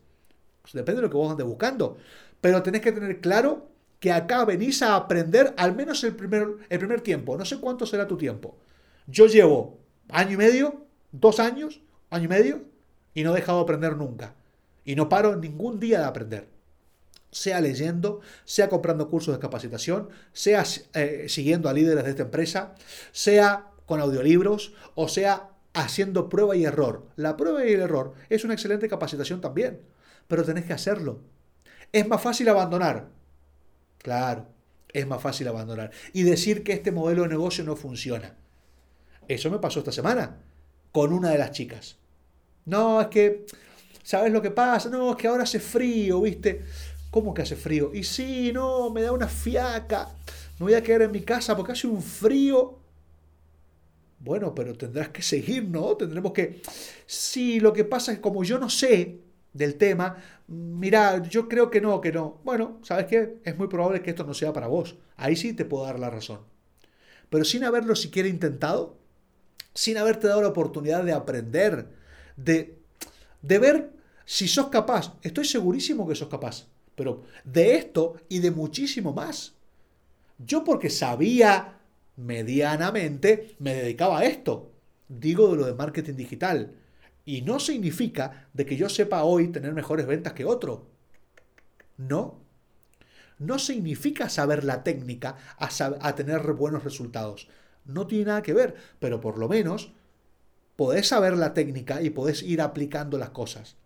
Depende 0.73 1.01
de 1.01 1.07
lo 1.07 1.11
que 1.11 1.17
vos 1.17 1.31
andes 1.31 1.47
buscando. 1.47 1.97
Pero 2.41 2.63
tenés 2.63 2.83
que 2.83 2.93
tener 2.93 3.21
claro 3.21 3.71
que 3.99 4.13
acá 4.13 4.45
venís 4.45 4.83
a 4.83 4.97
aprender 4.97 5.55
al 5.57 5.75
menos 5.75 6.05
el 6.05 6.15
primer, 6.15 6.49
el 6.69 6.79
primer 6.79 7.01
tiempo. 7.01 7.39
No 7.39 7.45
sé 7.45 7.59
cuánto 7.59 7.87
será 7.87 8.07
tu 8.07 8.17
tiempo. 8.17 8.59
Yo 9.07 9.27
llevo 9.27 9.79
año 10.09 10.33
y 10.33 10.37
medio, 10.37 10.87
dos 11.13 11.41
años, 11.41 11.81
año 12.11 12.25
y 12.25 12.29
medio, 12.29 12.65
y 13.15 13.23
no 13.23 13.33
he 13.33 13.37
dejado 13.37 13.59
de 13.59 13.63
aprender 13.63 13.97
nunca. 13.97 14.35
Y 14.85 14.97
no 14.97 15.09
paro 15.09 15.37
ningún 15.37 15.81
día 15.81 16.01
de 16.01 16.07
aprender 16.07 16.49
sea 17.33 17.61
leyendo, 17.61 18.21
sea 18.45 18.69
comprando 18.69 19.09
cursos 19.09 19.35
de 19.35 19.41
capacitación, 19.41 20.11
sea 20.33 20.65
eh, 20.95 21.27
siguiendo 21.29 21.69
a 21.69 21.73
líderes 21.73 22.05
de 22.05 22.11
esta 22.11 22.23
empresa, 22.23 22.75
sea 23.11 23.71
con 23.87 24.01
audiolibros 24.01 24.75
o 24.95 25.09
sea 25.09 25.49
haciendo 25.73 26.29
prueba 26.29 26.55
y 26.55 26.65
error. 26.65 27.09
La 27.17 27.37
prueba 27.37 27.67
y 27.67 27.73
el 27.73 27.81
error 27.81 28.15
es 28.29 28.45
una 28.45 28.55
excelente 28.55 28.89
capacitación 28.89 29.41
también, 29.41 29.81
pero 30.29 30.45
tenés 30.45 30.67
que 30.67 30.75
hacerlo. 30.75 31.21
Es 31.91 32.07
más 32.07 32.23
fácil 32.23 32.49
abandonar. 32.49 33.09
Claro, 33.99 34.47
es 34.93 35.07
más 35.07 35.23
fácil 35.23 35.49
abandonar. 35.49 35.91
Y 36.13 36.23
decir 36.23 36.63
que 36.63 36.73
este 36.73 36.93
modelo 36.93 37.23
de 37.23 37.29
negocio 37.29 37.65
no 37.65 37.77
funciona. 37.77 38.37
Eso 39.29 39.51
me 39.51 39.59
pasó 39.59 39.79
esta 39.79 39.93
semana 39.93 40.39
con 40.91 41.13
una 41.13 41.31
de 41.31 41.39
las 41.39 41.53
chicas. 41.53 41.97
No, 42.65 43.01
es 43.01 43.07
que, 43.09 43.47
¿sabes 44.03 44.33
lo 44.33 44.43
que 44.43 44.51
pasa? 44.51 44.91
No, 44.91 45.13
es 45.13 45.17
que 45.17 45.29
ahora 45.29 45.45
hace 45.45 45.61
frío, 45.61 46.21
¿viste? 46.21 46.65
¿Cómo 47.13 47.35
que 47.35 47.43
hace 47.43 47.57
frío? 47.57 47.91
Y 47.93 48.05
sí, 48.05 48.53
no, 48.55 48.89
me 48.89 49.03
da 49.03 49.13
una 49.13 49.29
fiaca. 49.29 50.09
Me 50.59 50.65
voy 50.65 50.73
a 50.73 50.83
quedar 50.83 51.03
en 51.03 51.13
mi 51.13 51.21
casa 51.21 51.55
porque 51.55 51.73
hace 51.73 51.87
un 51.87 52.01
frío. 52.01 52.79
Bueno, 54.19 54.55
pero 54.55 54.75
tendrás 54.75 55.11
que 55.11 55.21
seguir, 55.21 55.69
¿no? 55.69 55.95
Tendremos 55.95 56.33
que... 56.33 56.63
Sí, 57.05 57.61
lo 57.61 57.75
que 57.75 57.85
pasa 57.85 58.13
es 58.13 58.17
que 58.19 58.23
como 58.23 58.43
yo 58.45 58.59
no 58.59 58.71
sé 58.71 59.21
del 59.53 59.75
tema, 59.75 60.17
mira, 60.47 61.23
yo 61.29 61.51
creo 61.51 61.71
que 61.71 61.83
no, 61.83 62.01
que 62.01 62.13
no. 62.13 62.41
Bueno, 62.45 62.81
¿sabes 62.83 63.05
qué? 63.05 63.37
Es 63.45 63.59
muy 63.59 63.69
probable 63.69 64.01
que 64.01 64.09
esto 64.09 64.25
no 64.25 64.33
sea 64.33 64.55
para 64.55 64.69
vos. 64.69 64.97
Ahí 65.19 65.37
sí 65.37 65.53
te 65.53 65.67
puedo 65.67 65.85
dar 65.85 65.99
la 65.99 66.09
razón. 66.09 66.41
Pero 67.29 67.45
sin 67.45 67.63
haberlo 67.65 67.95
siquiera 67.95 68.27
intentado, 68.27 68.97
sin 69.75 69.99
haberte 69.99 70.29
dado 70.29 70.41
la 70.41 70.49
oportunidad 70.49 71.05
de 71.05 71.13
aprender, 71.13 71.89
de, 72.39 72.79
de 73.43 73.59
ver 73.59 73.91
si 74.25 74.49
sos 74.49 74.69
capaz. 74.69 75.13
Estoy 75.21 75.45
segurísimo 75.45 76.09
que 76.09 76.15
sos 76.15 76.29
capaz. 76.29 76.72
Pero 76.95 77.25
de 77.45 77.77
esto 77.77 78.17
y 78.29 78.41
de 78.41 78.51
muchísimo 78.51 79.13
más. 79.13 79.55
Yo 80.39 80.65
porque 80.65 80.91
sabía 80.91 81.79
medianamente, 82.17 83.57
me 83.59 83.75
dedicaba 83.75 84.21
a 84.21 84.25
esto. 84.25 84.71
Digo 85.09 85.51
de 85.51 85.57
lo 85.57 85.67
de 85.67 85.75
marketing 85.75 86.15
digital. 86.15 86.75
Y 87.25 87.43
no 87.43 87.61
significa 87.61 88.49
de 88.53 88.67
que 88.67 88.77
yo 88.77 88.89
sepa 88.89 89.23
hoy 89.23 89.49
tener 89.49 89.73
mejores 89.73 90.07
ventas 90.07 90.33
que 90.33 90.45
otro. 90.45 90.89
No. 91.97 92.41
No 93.39 93.59
significa 93.59 94.29
saber 94.29 94.65
la 94.65 94.83
técnica 94.83 95.37
a, 95.59 95.69
a 96.01 96.15
tener 96.15 96.43
buenos 96.53 96.85
resultados. 96.85 97.49
No 97.85 98.07
tiene 98.07 98.27
nada 98.27 98.43
que 98.43 98.53
ver, 98.53 98.75
pero 99.01 99.21
por 99.21 99.39
lo 99.39 99.49
menos 99.49 99.93
podés 100.77 101.09
saber 101.09 101.37
la 101.37 101.55
técnica 101.55 102.03
y 102.03 102.11
podés 102.11 102.43
ir 102.43 102.61
aplicando 102.61 103.19
las 103.19 103.31
cosas. 103.31 103.77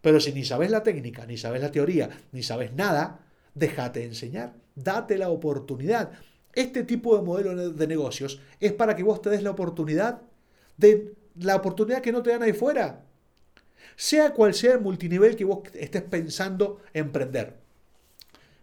Pero 0.00 0.20
si 0.20 0.32
ni 0.32 0.44
sabes 0.44 0.70
la 0.70 0.82
técnica, 0.82 1.26
ni 1.26 1.36
sabes 1.36 1.60
la 1.60 1.70
teoría, 1.70 2.08
ni 2.32 2.42
sabes 2.42 2.72
nada, 2.72 3.20
déjate 3.54 4.04
enseñar, 4.04 4.54
date 4.74 5.18
la 5.18 5.30
oportunidad. 5.30 6.12
Este 6.52 6.84
tipo 6.84 7.16
de 7.16 7.22
modelo 7.22 7.70
de 7.70 7.86
negocios 7.86 8.40
es 8.58 8.72
para 8.72 8.96
que 8.96 9.02
vos 9.02 9.22
te 9.22 9.30
des 9.30 9.42
la 9.42 9.50
oportunidad 9.50 10.22
de 10.76 11.14
la 11.36 11.56
oportunidad 11.56 12.00
que 12.00 12.12
no 12.12 12.22
te 12.22 12.30
dan 12.30 12.42
ahí 12.42 12.52
fuera. 12.52 13.04
Sea 13.96 14.32
cual 14.32 14.54
sea 14.54 14.74
el 14.74 14.80
multinivel 14.80 15.36
que 15.36 15.44
vos 15.44 15.60
estés 15.74 16.02
pensando 16.02 16.80
emprender. 16.92 17.56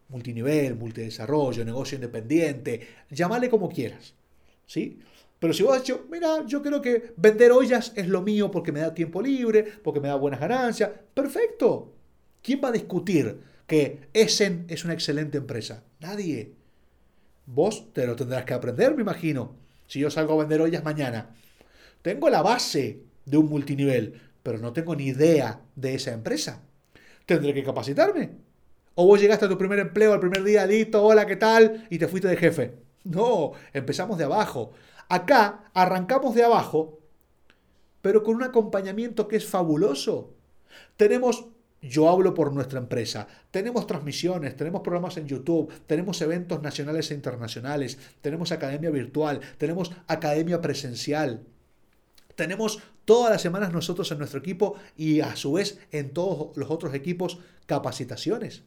Multinivel, 0.09 0.75
multidesarrollo, 0.75 1.63
negocio 1.63 1.95
independiente, 1.95 2.87
llámale 3.09 3.49
como 3.49 3.69
quieras. 3.69 4.13
¿Sí? 4.65 4.99
Pero 5.39 5.53
si 5.53 5.63
vos 5.63 5.75
has 5.75 5.83
dicho, 5.83 6.05
mira, 6.09 6.45
yo 6.47 6.61
creo 6.61 6.81
que 6.81 7.13
vender 7.15 7.51
ollas 7.51 7.93
es 7.95 8.07
lo 8.07 8.21
mío 8.21 8.49
porque 8.49 8.71
me 8.71 8.79
da 8.79 8.93
tiempo 8.93 9.21
libre, 9.21 9.63
porque 9.83 9.99
me 9.99 10.07
da 10.07 10.15
buenas 10.15 10.39
ganancias, 10.39 10.89
perfecto. 11.13 11.93
¿Quién 12.41 12.61
va 12.63 12.69
a 12.69 12.71
discutir 12.71 13.39
que 13.67 14.07
Essen 14.13 14.65
es 14.67 14.83
una 14.83 14.93
excelente 14.93 15.37
empresa? 15.37 15.83
Nadie. 15.99 16.53
Vos 17.45 17.93
te 17.93 18.07
lo 18.07 18.15
tendrás 18.15 18.45
que 18.45 18.53
aprender, 18.53 18.95
me 18.95 19.03
imagino. 19.03 19.55
Si 19.85 19.99
yo 19.99 20.09
salgo 20.09 20.33
a 20.33 20.37
vender 20.37 20.61
ollas 20.61 20.83
mañana, 20.83 21.35
tengo 22.01 22.29
la 22.29 22.41
base 22.41 23.03
de 23.25 23.37
un 23.37 23.47
multinivel, 23.47 24.21
pero 24.43 24.57
no 24.57 24.73
tengo 24.73 24.95
ni 24.95 25.07
idea 25.07 25.61
de 25.75 25.95
esa 25.95 26.13
empresa. 26.13 26.63
Tendré 27.25 27.53
que 27.53 27.63
capacitarme. 27.63 28.31
O 28.95 29.05
vos 29.05 29.21
llegaste 29.21 29.45
a 29.45 29.49
tu 29.49 29.57
primer 29.57 29.79
empleo 29.79 30.13
al 30.13 30.19
primer 30.19 30.43
día, 30.43 30.65
listo, 30.65 31.03
hola, 31.03 31.27
¿qué 31.27 31.35
tal? 31.35 31.85
Y 31.89 31.99
te 31.99 32.07
fuiste 32.07 32.27
de 32.27 32.37
jefe. 32.37 32.73
No, 33.03 33.51
empezamos 33.73 34.17
de 34.17 34.23
abajo. 34.23 34.73
Acá 35.09 35.71
arrancamos 35.73 36.35
de 36.35 36.43
abajo, 36.43 36.99
pero 38.01 38.23
con 38.23 38.35
un 38.35 38.43
acompañamiento 38.43 39.27
que 39.27 39.37
es 39.37 39.45
fabuloso. 39.45 40.33
Tenemos, 40.97 41.45
yo 41.81 42.09
hablo 42.09 42.33
por 42.33 42.51
nuestra 42.53 42.79
empresa, 42.79 43.27
tenemos 43.51 43.87
transmisiones, 43.87 44.55
tenemos 44.57 44.81
programas 44.81 45.17
en 45.17 45.27
YouTube, 45.27 45.71
tenemos 45.87 46.21
eventos 46.21 46.61
nacionales 46.61 47.11
e 47.11 47.15
internacionales, 47.15 47.97
tenemos 48.21 48.51
academia 48.51 48.89
virtual, 48.89 49.39
tenemos 49.57 49.91
academia 50.07 50.61
presencial. 50.61 51.43
Tenemos 52.35 52.79
todas 53.05 53.31
las 53.31 53.41
semanas 53.41 53.73
nosotros 53.73 54.11
en 54.11 54.19
nuestro 54.19 54.39
equipo 54.39 54.75
y 54.95 55.21
a 55.21 55.35
su 55.35 55.53
vez 55.53 55.79
en 55.91 56.13
todos 56.13 56.55
los 56.55 56.69
otros 56.69 56.93
equipos 56.93 57.39
capacitaciones. 57.65 58.63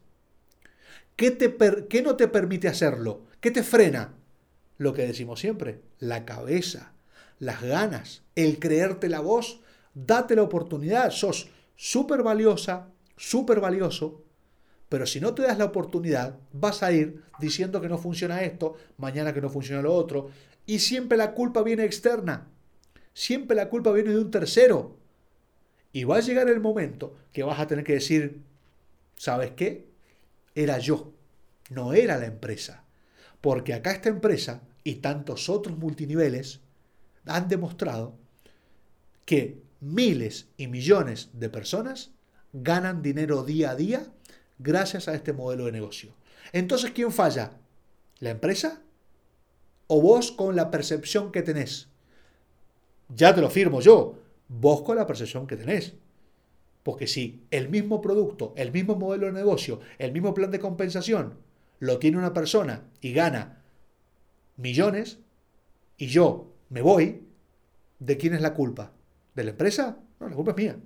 ¿Qué, 1.15 1.31
te 1.31 1.55
¿Qué 1.87 2.01
no 2.01 2.15
te 2.15 2.27
permite 2.27 2.67
hacerlo? 2.67 3.27
¿Qué 3.39 3.51
te 3.51 3.63
frena? 3.63 4.15
Lo 4.77 4.93
que 4.93 5.05
decimos 5.05 5.39
siempre, 5.39 5.81
la 5.99 6.25
cabeza, 6.25 6.93
las 7.39 7.61
ganas, 7.61 8.23
el 8.35 8.59
creerte 8.59 9.09
la 9.09 9.19
voz, 9.19 9.61
date 9.93 10.35
la 10.35 10.43
oportunidad, 10.43 11.11
sos 11.11 11.49
súper 11.75 12.23
valiosa, 12.23 12.89
súper 13.17 13.59
valioso, 13.59 14.23
pero 14.89 15.05
si 15.05 15.19
no 15.19 15.33
te 15.33 15.43
das 15.43 15.57
la 15.57 15.65
oportunidad, 15.65 16.37
vas 16.51 16.83
a 16.83 16.91
ir 16.91 17.23
diciendo 17.39 17.81
que 17.81 17.89
no 17.89 17.97
funciona 17.97 18.43
esto, 18.43 18.75
mañana 18.97 19.33
que 19.33 19.41
no 19.41 19.49
funciona 19.49 19.81
lo 19.81 19.93
otro, 19.93 20.29
y 20.65 20.79
siempre 20.79 21.17
la 21.17 21.33
culpa 21.33 21.63
viene 21.63 21.85
externa, 21.85 22.47
siempre 23.13 23.55
la 23.55 23.69
culpa 23.69 23.91
viene 23.91 24.11
de 24.11 24.19
un 24.19 24.31
tercero. 24.31 24.97
Y 25.93 26.03
va 26.05 26.17
a 26.17 26.21
llegar 26.21 26.47
el 26.49 26.59
momento 26.59 27.15
que 27.33 27.43
vas 27.43 27.59
a 27.59 27.67
tener 27.67 27.83
que 27.83 27.93
decir, 27.93 28.41
¿sabes 29.15 29.51
qué? 29.51 29.87
Era 30.55 30.77
yo, 30.77 31.13
no 31.69 31.93
era 31.93 32.17
la 32.17 32.25
empresa. 32.25 32.80
Porque 33.41 33.73
acá 33.73 33.91
esta 33.91 34.09
empresa 34.09 34.61
y 34.83 34.95
tantos 34.95 35.49
otros 35.49 35.77
multiniveles 35.77 36.61
han 37.25 37.47
demostrado 37.47 38.15
que 39.25 39.61
miles 39.79 40.47
y 40.57 40.67
millones 40.67 41.29
de 41.33 41.49
personas 41.49 42.11
ganan 42.53 43.01
dinero 43.01 43.43
día 43.43 43.71
a 43.71 43.75
día 43.75 44.05
gracias 44.59 45.07
a 45.07 45.15
este 45.15 45.33
modelo 45.33 45.65
de 45.65 45.71
negocio. 45.71 46.13
Entonces, 46.53 46.91
¿quién 46.91 47.11
falla? 47.11 47.57
¿La 48.19 48.29
empresa? 48.29 48.81
¿O 49.87 50.01
vos 50.01 50.31
con 50.31 50.55
la 50.55 50.69
percepción 50.69 51.31
que 51.31 51.41
tenés? 51.41 51.87
Ya 53.09 53.33
te 53.33 53.41
lo 53.41 53.49
firmo 53.49 53.81
yo, 53.81 54.19
vos 54.47 54.83
con 54.83 54.97
la 54.97 55.07
percepción 55.07 55.47
que 55.47 55.57
tenés. 55.57 55.95
Porque 56.83 57.07
si 57.07 57.45
el 57.51 57.69
mismo 57.69 58.01
producto, 58.01 58.53
el 58.55 58.71
mismo 58.71 58.95
modelo 58.95 59.27
de 59.27 59.33
negocio, 59.33 59.79
el 59.97 60.11
mismo 60.11 60.33
plan 60.33 60.51
de 60.51 60.59
compensación 60.59 61.37
lo 61.81 61.97
tiene 61.97 62.19
una 62.19 62.31
persona 62.31 62.83
y 63.01 63.11
gana 63.11 63.63
millones 64.55 65.17
y 65.97 66.07
yo 66.07 66.53
me 66.69 66.81
voy, 66.81 67.23
¿de 67.97 68.17
quién 68.17 68.35
es 68.35 68.41
la 68.41 68.53
culpa? 68.53 68.93
¿De 69.33 69.43
la 69.43 69.49
empresa? 69.49 69.97
No, 70.19 70.29
la 70.29 70.35
culpa 70.35 70.51
es 70.51 70.57
mía. 70.57 70.77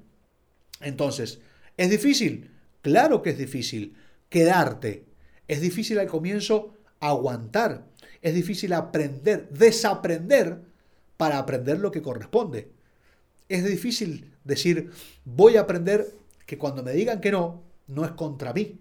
Entonces, 0.79 1.41
¿es 1.75 1.89
difícil? 1.89 2.49
Claro 2.81 3.21
que 3.21 3.31
es 3.31 3.37
difícil 3.37 3.97
quedarte. 4.29 5.03
Es 5.49 5.59
difícil 5.59 5.99
al 5.99 6.07
comienzo 6.07 6.73
aguantar. 7.01 7.87
Es 8.21 8.33
difícil 8.33 8.71
aprender, 8.71 9.49
desaprender 9.49 10.61
para 11.17 11.39
aprender 11.39 11.79
lo 11.79 11.91
que 11.91 12.01
corresponde. 12.01 12.71
Es 13.49 13.65
difícil 13.65 14.31
decir, 14.45 14.91
voy 15.25 15.57
a 15.57 15.61
aprender 15.61 16.07
que 16.45 16.57
cuando 16.57 16.83
me 16.83 16.93
digan 16.93 17.19
que 17.19 17.31
no, 17.31 17.63
no 17.87 18.05
es 18.05 18.11
contra 18.11 18.53
mí. 18.53 18.79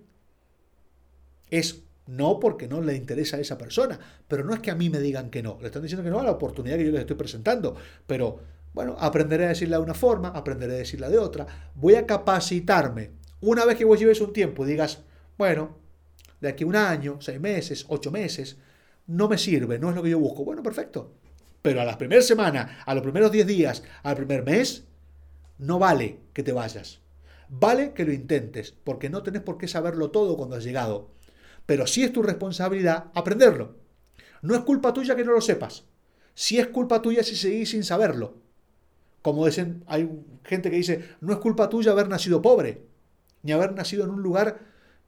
Es 1.51 1.83
no 2.07 2.39
porque 2.39 2.69
no 2.69 2.81
le 2.81 2.97
interesa 2.97 3.37
a 3.37 3.41
esa 3.41 3.59
persona, 3.59 3.99
pero 4.29 4.45
no 4.45 4.55
es 4.55 4.61
que 4.61 4.71
a 4.71 4.75
mí 4.75 4.91
me 4.91 5.01
digan 5.01 5.31
que 5.31 5.43
no, 5.43 5.59
le 5.61 5.67
están 5.67 5.83
diciendo 5.83 6.05
que 6.05 6.11
no 6.11 6.21
a 6.21 6.25
la 6.25 6.33
oportunidad 6.33 6.77
que 6.77 6.85
yo 6.85 6.91
les 6.91 7.01
estoy 7.01 7.17
presentando, 7.17 7.75
pero 8.07 8.41
bueno, 8.75 8.97
aprenderé 8.99 9.47
a 9.47 9.49
decirla 9.49 9.79
de 9.79 9.85
una 9.85 9.95
forma, 9.95 10.29
aprenderé 10.29 10.75
a 10.75 10.79
decirla 10.79 11.09
de 11.09 11.19
otra, 11.19 11.47
voy 11.75 11.95
a 11.95 12.07
capacitarme. 12.07 13.13
Una 13.41 13.65
vez 13.65 13.77
que 13.77 13.85
vos 13.85 13.99
lleves 13.99 14.21
un 14.21 14.33
tiempo 14.33 14.65
y 14.65 14.71
digas, 14.71 15.03
bueno, 15.39 15.77
de 16.41 16.49
aquí 16.49 16.65
a 16.65 16.67
un 16.67 16.77
año, 16.77 17.19
seis 17.21 17.41
meses, 17.41 17.87
ocho 17.89 18.11
meses, 18.11 18.59
no 19.07 19.29
me 19.29 19.39
sirve, 19.39 19.79
no 19.79 19.91
es 19.91 19.97
lo 19.97 20.03
que 20.03 20.11
yo 20.11 20.19
busco, 20.19 20.45
bueno, 20.45 20.63
perfecto. 20.63 21.13
Pero 21.63 21.81
a 21.81 21.85
las 21.85 21.97
primeras 21.97 22.27
semanas, 22.27 22.71
a 22.85 22.95
los 22.95 23.03
primeros 23.03 23.33
diez 23.33 23.47
días, 23.47 23.83
al 24.03 24.17
primer 24.17 24.45
mes, 24.45 24.85
no 25.59 25.79
vale 25.79 26.19
que 26.33 26.43
te 26.43 26.53
vayas. 26.53 27.01
Vale 27.49 27.93
que 27.93 28.05
lo 28.05 28.13
intentes, 28.13 28.73
porque 28.73 29.09
no 29.09 29.23
tenés 29.23 29.43
por 29.43 29.57
qué 29.57 29.69
saberlo 29.69 30.11
todo 30.11 30.37
cuando 30.37 30.57
has 30.57 30.65
llegado 30.65 31.14
pero 31.67 31.87
sí 31.87 32.03
es 32.03 32.13
tu 32.13 32.23
responsabilidad 32.23 33.07
aprenderlo. 33.15 33.77
No 34.43 34.55
es 34.55 34.61
culpa 34.63 34.93
tuya 34.93 35.17
que 35.17 35.25
no 35.25 35.33
lo 35.33 35.41
sepas. 35.41 35.85
Sí 36.35 36.59
es 36.59 36.67
culpa 36.69 37.01
tuya 37.01 37.23
si 37.23 37.37
seguís 37.37 37.71
sin 37.71 37.85
saberlo. 37.85 38.35
Como 39.23 39.47
dicen, 39.47 39.85
hay 39.87 40.11
gente 40.45 40.71
que 40.71 40.77
dice, 40.77 41.03
no 41.21 41.33
es 41.33 41.39
culpa 41.39 41.71
tuya 41.71 41.93
haber 41.93 42.09
nacido 42.09 42.43
pobre, 42.43 42.83
ni 43.43 43.53
haber 43.53 43.73
nacido 43.73 44.05
en 44.05 44.11
un 44.11 44.23
lugar 44.23 44.61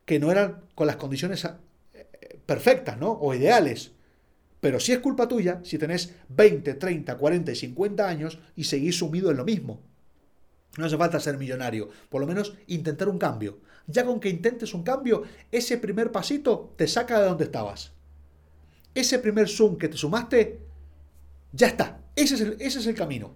que 0.07 0.19
no 0.19 0.31
eran 0.31 0.63
con 0.75 0.87
las 0.87 0.97
condiciones 0.97 1.45
eh, 1.93 2.41
perfectas, 2.47 2.99
¿no? 2.99 3.13
O 3.13 3.35
ideales. 3.35 3.93
Pero 4.61 4.81
sí 4.81 4.93
es 4.93 5.01
culpa 5.01 5.29
tuya 5.29 5.61
si 5.65 5.77
tenés 5.77 6.15
20, 6.31 6.75
30, 6.75 7.17
40 7.17 7.53
y 7.53 7.57
50 7.57 8.09
años 8.09 8.39
y 8.55 8.65
seguís 8.65 8.97
sumido 8.97 9.31
en 9.31 9.37
lo 9.37 9.45
mismo. 9.45 9.83
No 10.79 10.87
hace 10.87 10.97
falta 10.97 11.21
ser 11.21 11.39
millonario, 11.39 11.91
por 12.09 12.21
lo 12.21 12.27
menos 12.27 12.55
intentar 12.67 13.09
un 13.09 13.19
cambio. 13.19 13.59
Ya 13.87 14.05
con 14.05 14.21
que 14.21 14.29
intentes 14.29 14.75
un 14.75 14.83
cambio, 14.83 15.23
ese 15.53 15.79
primer 15.79 16.11
pasito 16.11 16.75
te 16.77 16.89
saca 16.89 17.21
de 17.21 17.27
donde 17.27 17.45
estabas. 17.45 17.93
Ese 18.95 19.19
primer 19.19 19.49
zoom 19.49 19.77
que 19.77 19.89
te 19.89 19.97
sumaste, 19.97 20.61
ya 21.53 21.69
está. 21.69 22.01
Ese 22.17 22.35
es 22.35 22.41
el, 22.41 22.57
ese 22.61 22.79
es 22.81 22.87
el 22.87 22.95
camino. 22.95 23.35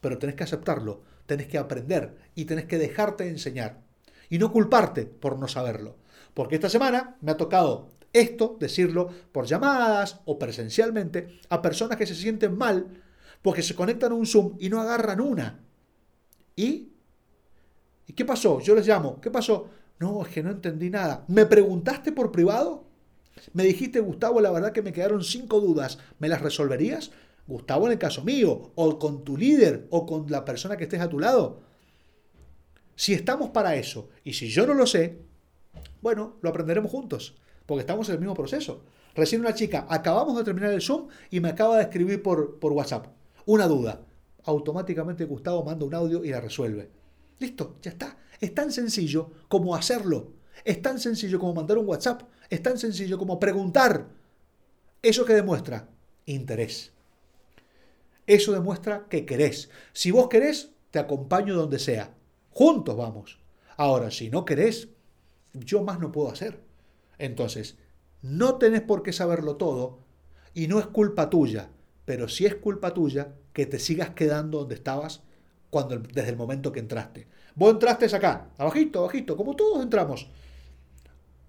Pero 0.00 0.18
tenés 0.18 0.36
que 0.36 0.44
aceptarlo, 0.44 1.02
tenés 1.26 1.48
que 1.48 1.58
aprender 1.58 2.16
y 2.34 2.44
tenés 2.44 2.66
que 2.66 2.78
dejarte 2.78 3.28
enseñar. 3.28 3.80
Y 4.30 4.38
no 4.38 4.52
culparte 4.52 5.06
por 5.06 5.38
no 5.38 5.48
saberlo. 5.48 5.96
Porque 6.34 6.56
esta 6.56 6.68
semana 6.68 7.16
me 7.20 7.32
ha 7.32 7.36
tocado 7.36 7.88
esto, 8.12 8.56
decirlo 8.60 9.08
por 9.32 9.46
llamadas 9.46 10.20
o 10.24 10.38
presencialmente, 10.38 11.40
a 11.48 11.60
personas 11.60 11.96
que 11.96 12.06
se 12.06 12.14
sienten 12.14 12.56
mal 12.56 13.02
porque 13.42 13.62
se 13.62 13.74
conectan 13.74 14.12
a 14.12 14.14
un 14.14 14.26
Zoom 14.26 14.56
y 14.58 14.68
no 14.68 14.80
agarran 14.80 15.20
una. 15.20 15.60
¿Y? 16.56 16.92
¿Y 18.06 18.12
qué 18.12 18.24
pasó? 18.24 18.60
Yo 18.60 18.74
les 18.74 18.86
llamo. 18.86 19.20
¿Qué 19.20 19.30
pasó? 19.30 19.68
No, 19.98 20.22
es 20.24 20.28
que 20.28 20.42
no 20.42 20.50
entendí 20.50 20.90
nada. 20.90 21.24
¿Me 21.28 21.46
preguntaste 21.46 22.12
por 22.12 22.30
privado? 22.30 22.84
Me 23.52 23.64
dijiste, 23.64 24.00
Gustavo, 24.00 24.40
la 24.40 24.50
verdad 24.50 24.72
que 24.72 24.82
me 24.82 24.92
quedaron 24.92 25.24
cinco 25.24 25.60
dudas. 25.60 25.98
¿Me 26.18 26.28
las 26.28 26.40
resolverías? 26.40 27.10
Gustavo, 27.46 27.86
en 27.86 27.92
el 27.92 27.98
caso 27.98 28.22
mío, 28.22 28.72
o 28.74 28.98
con 28.98 29.24
tu 29.24 29.36
líder, 29.36 29.86
o 29.90 30.06
con 30.06 30.30
la 30.30 30.44
persona 30.44 30.76
que 30.76 30.84
estés 30.84 31.00
a 31.00 31.08
tu 31.08 31.18
lado. 31.18 31.60
Si 32.94 33.14
estamos 33.14 33.50
para 33.50 33.76
eso, 33.76 34.10
y 34.24 34.34
si 34.34 34.48
yo 34.48 34.66
no 34.66 34.74
lo 34.74 34.86
sé, 34.86 35.22
bueno, 36.02 36.36
lo 36.42 36.50
aprenderemos 36.50 36.90
juntos, 36.90 37.36
porque 37.64 37.80
estamos 37.80 38.08
en 38.08 38.14
el 38.14 38.20
mismo 38.20 38.34
proceso. 38.34 38.84
Recién 39.14 39.40
una 39.40 39.54
chica, 39.54 39.86
acabamos 39.88 40.36
de 40.36 40.44
terminar 40.44 40.72
el 40.72 40.82
Zoom 40.82 41.08
y 41.30 41.40
me 41.40 41.48
acaba 41.48 41.76
de 41.76 41.84
escribir 41.84 42.22
por, 42.22 42.58
por 42.58 42.72
WhatsApp. 42.72 43.06
Una 43.46 43.66
duda. 43.66 44.02
Automáticamente 44.44 45.24
Gustavo 45.24 45.64
manda 45.64 45.84
un 45.86 45.94
audio 45.94 46.24
y 46.24 46.30
la 46.30 46.40
resuelve. 46.40 46.90
Listo, 47.38 47.76
ya 47.82 47.90
está. 47.90 48.16
Es 48.40 48.54
tan 48.54 48.72
sencillo 48.72 49.30
como 49.48 49.74
hacerlo. 49.74 50.32
Es 50.64 50.82
tan 50.82 50.98
sencillo 50.98 51.38
como 51.38 51.54
mandar 51.54 51.78
un 51.78 51.88
WhatsApp. 51.88 52.22
Es 52.50 52.62
tan 52.62 52.78
sencillo 52.78 53.18
como 53.18 53.38
preguntar. 53.38 54.08
¿Eso 55.02 55.24
que 55.24 55.34
demuestra? 55.34 55.88
Interés. 56.26 56.92
Eso 58.26 58.52
demuestra 58.52 59.06
que 59.08 59.24
querés. 59.24 59.70
Si 59.92 60.10
vos 60.10 60.28
querés, 60.28 60.70
te 60.90 60.98
acompaño 60.98 61.54
donde 61.54 61.78
sea. 61.78 62.14
Juntos 62.50 62.96
vamos. 62.96 63.38
Ahora, 63.76 64.10
si 64.10 64.28
no 64.28 64.44
querés, 64.44 64.88
yo 65.52 65.82
más 65.82 66.00
no 66.00 66.12
puedo 66.12 66.30
hacer. 66.30 66.60
Entonces, 67.18 67.76
no 68.22 68.56
tenés 68.56 68.82
por 68.82 69.02
qué 69.02 69.12
saberlo 69.12 69.56
todo 69.56 70.00
y 70.54 70.66
no 70.66 70.78
es 70.80 70.86
culpa 70.86 71.30
tuya, 71.30 71.70
pero 72.04 72.28
sí 72.28 72.46
es 72.46 72.56
culpa 72.56 72.92
tuya 72.92 73.34
que 73.52 73.66
te 73.66 73.78
sigas 73.78 74.10
quedando 74.10 74.58
donde 74.58 74.74
estabas 74.74 75.22
cuando, 75.70 75.98
desde 75.98 76.30
el 76.30 76.36
momento 76.36 76.72
que 76.72 76.80
entraste. 76.80 77.28
Vos 77.58 77.72
entraste 77.72 78.06
acá, 78.14 78.50
abajito, 78.56 79.00
abajito, 79.00 79.36
como 79.36 79.56
todos 79.56 79.82
entramos. 79.82 80.30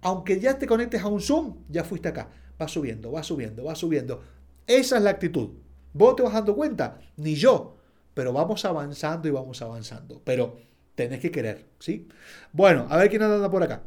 Aunque 0.02 0.40
ya 0.40 0.58
te 0.58 0.66
conectes 0.66 1.04
a 1.04 1.08
un 1.08 1.22
Zoom, 1.22 1.58
ya 1.70 1.84
fuiste 1.84 2.08
acá. 2.08 2.30
Va 2.60 2.68
subiendo, 2.68 3.12
va 3.12 3.22
subiendo, 3.22 3.64
va 3.64 3.76
subiendo. 3.76 4.24
Esa 4.66 4.98
es 4.98 5.04
la 5.04 5.12
actitud. 5.12 5.50
Vos 5.94 6.16
te 6.16 6.24
vas 6.24 6.34
dando 6.34 6.56
cuenta, 6.56 7.00
ni 7.18 7.36
yo, 7.36 7.78
pero 8.16 8.34
vamos 8.34 8.66
avanzando 8.66 9.28
y 9.28 9.32
vamos 9.32 9.62
avanzando. 9.62 10.20
Pero 10.24 10.58
tenés 10.96 11.20
que 11.20 11.30
querer, 11.30 11.68
¿sí? 11.78 12.08
Bueno, 12.54 12.88
a 12.90 12.98
ver 12.98 13.12
quién 13.12 13.22
anda 13.22 13.52
por 13.52 13.62
acá. 13.62 13.84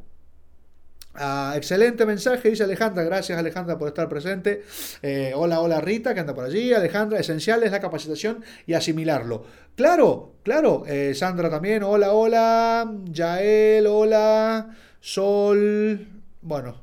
Ah, 1.15 1.53
excelente 1.57 2.07
mensaje, 2.07 2.49
dice 2.51 2.65
Alejandra. 2.65 3.03
Gracias, 3.05 3.39
Alejandra, 3.39 3.77
por 3.77 3.89
estar 3.89 4.09
presente. 4.09 4.65
Eh, 5.03 5.33
hola, 5.35 5.61
hola, 5.61 5.81
Rita, 5.81 6.15
que 6.15 6.21
anda 6.21 6.35
por 6.35 6.45
allí. 6.45 6.73
Alejandra, 6.73 7.19
esencial 7.19 7.63
es 7.63 7.71
la 7.71 7.81
capacitación 7.81 8.43
y 8.67 8.73
asimilarlo. 8.73 9.45
Claro, 9.75 10.37
claro. 10.43 10.85
Eh, 10.87 11.15
Sandra 11.15 11.51
también. 11.51 11.83
Hola, 11.83 12.13
hola. 12.13 12.91
Yael, 13.11 13.87
hola. 13.87 14.75
Sol. 15.01 16.09
Bueno, 16.41 16.81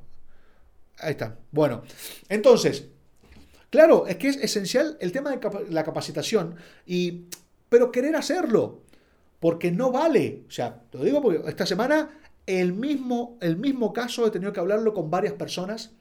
ahí 1.00 1.12
están. 1.12 1.38
Bueno, 1.52 1.82
entonces, 2.28 2.86
claro, 3.72 4.06
es 4.06 4.18
que 4.18 4.28
es 4.28 4.38
esencial 4.38 4.98
el 5.00 5.12
tema 5.12 5.32
de 5.32 5.40
la 5.70 5.84
capacitación, 5.84 6.56
y, 6.86 7.26
pero 7.68 7.92
querer 7.92 8.16
hacerlo. 8.16 8.84
Porque 9.40 9.72
no 9.72 9.90
vale. 9.90 10.44
O 10.50 10.52
sea, 10.52 10.82
te 10.92 10.98
lo 10.98 11.06
digo 11.06 11.22
porque 11.22 11.50
esta 11.50 11.66
semana 11.66 12.10
el 12.46 12.74
mismo, 12.74 13.38
el 13.42 13.58
mismo 13.58 13.94
caso 13.94 14.26
he 14.26 14.32
tenido 14.32 14.54
que 14.54 14.60
hablarlo 14.60 14.94
con 14.94 15.10
varias 15.10 15.34
personas, 15.34 15.92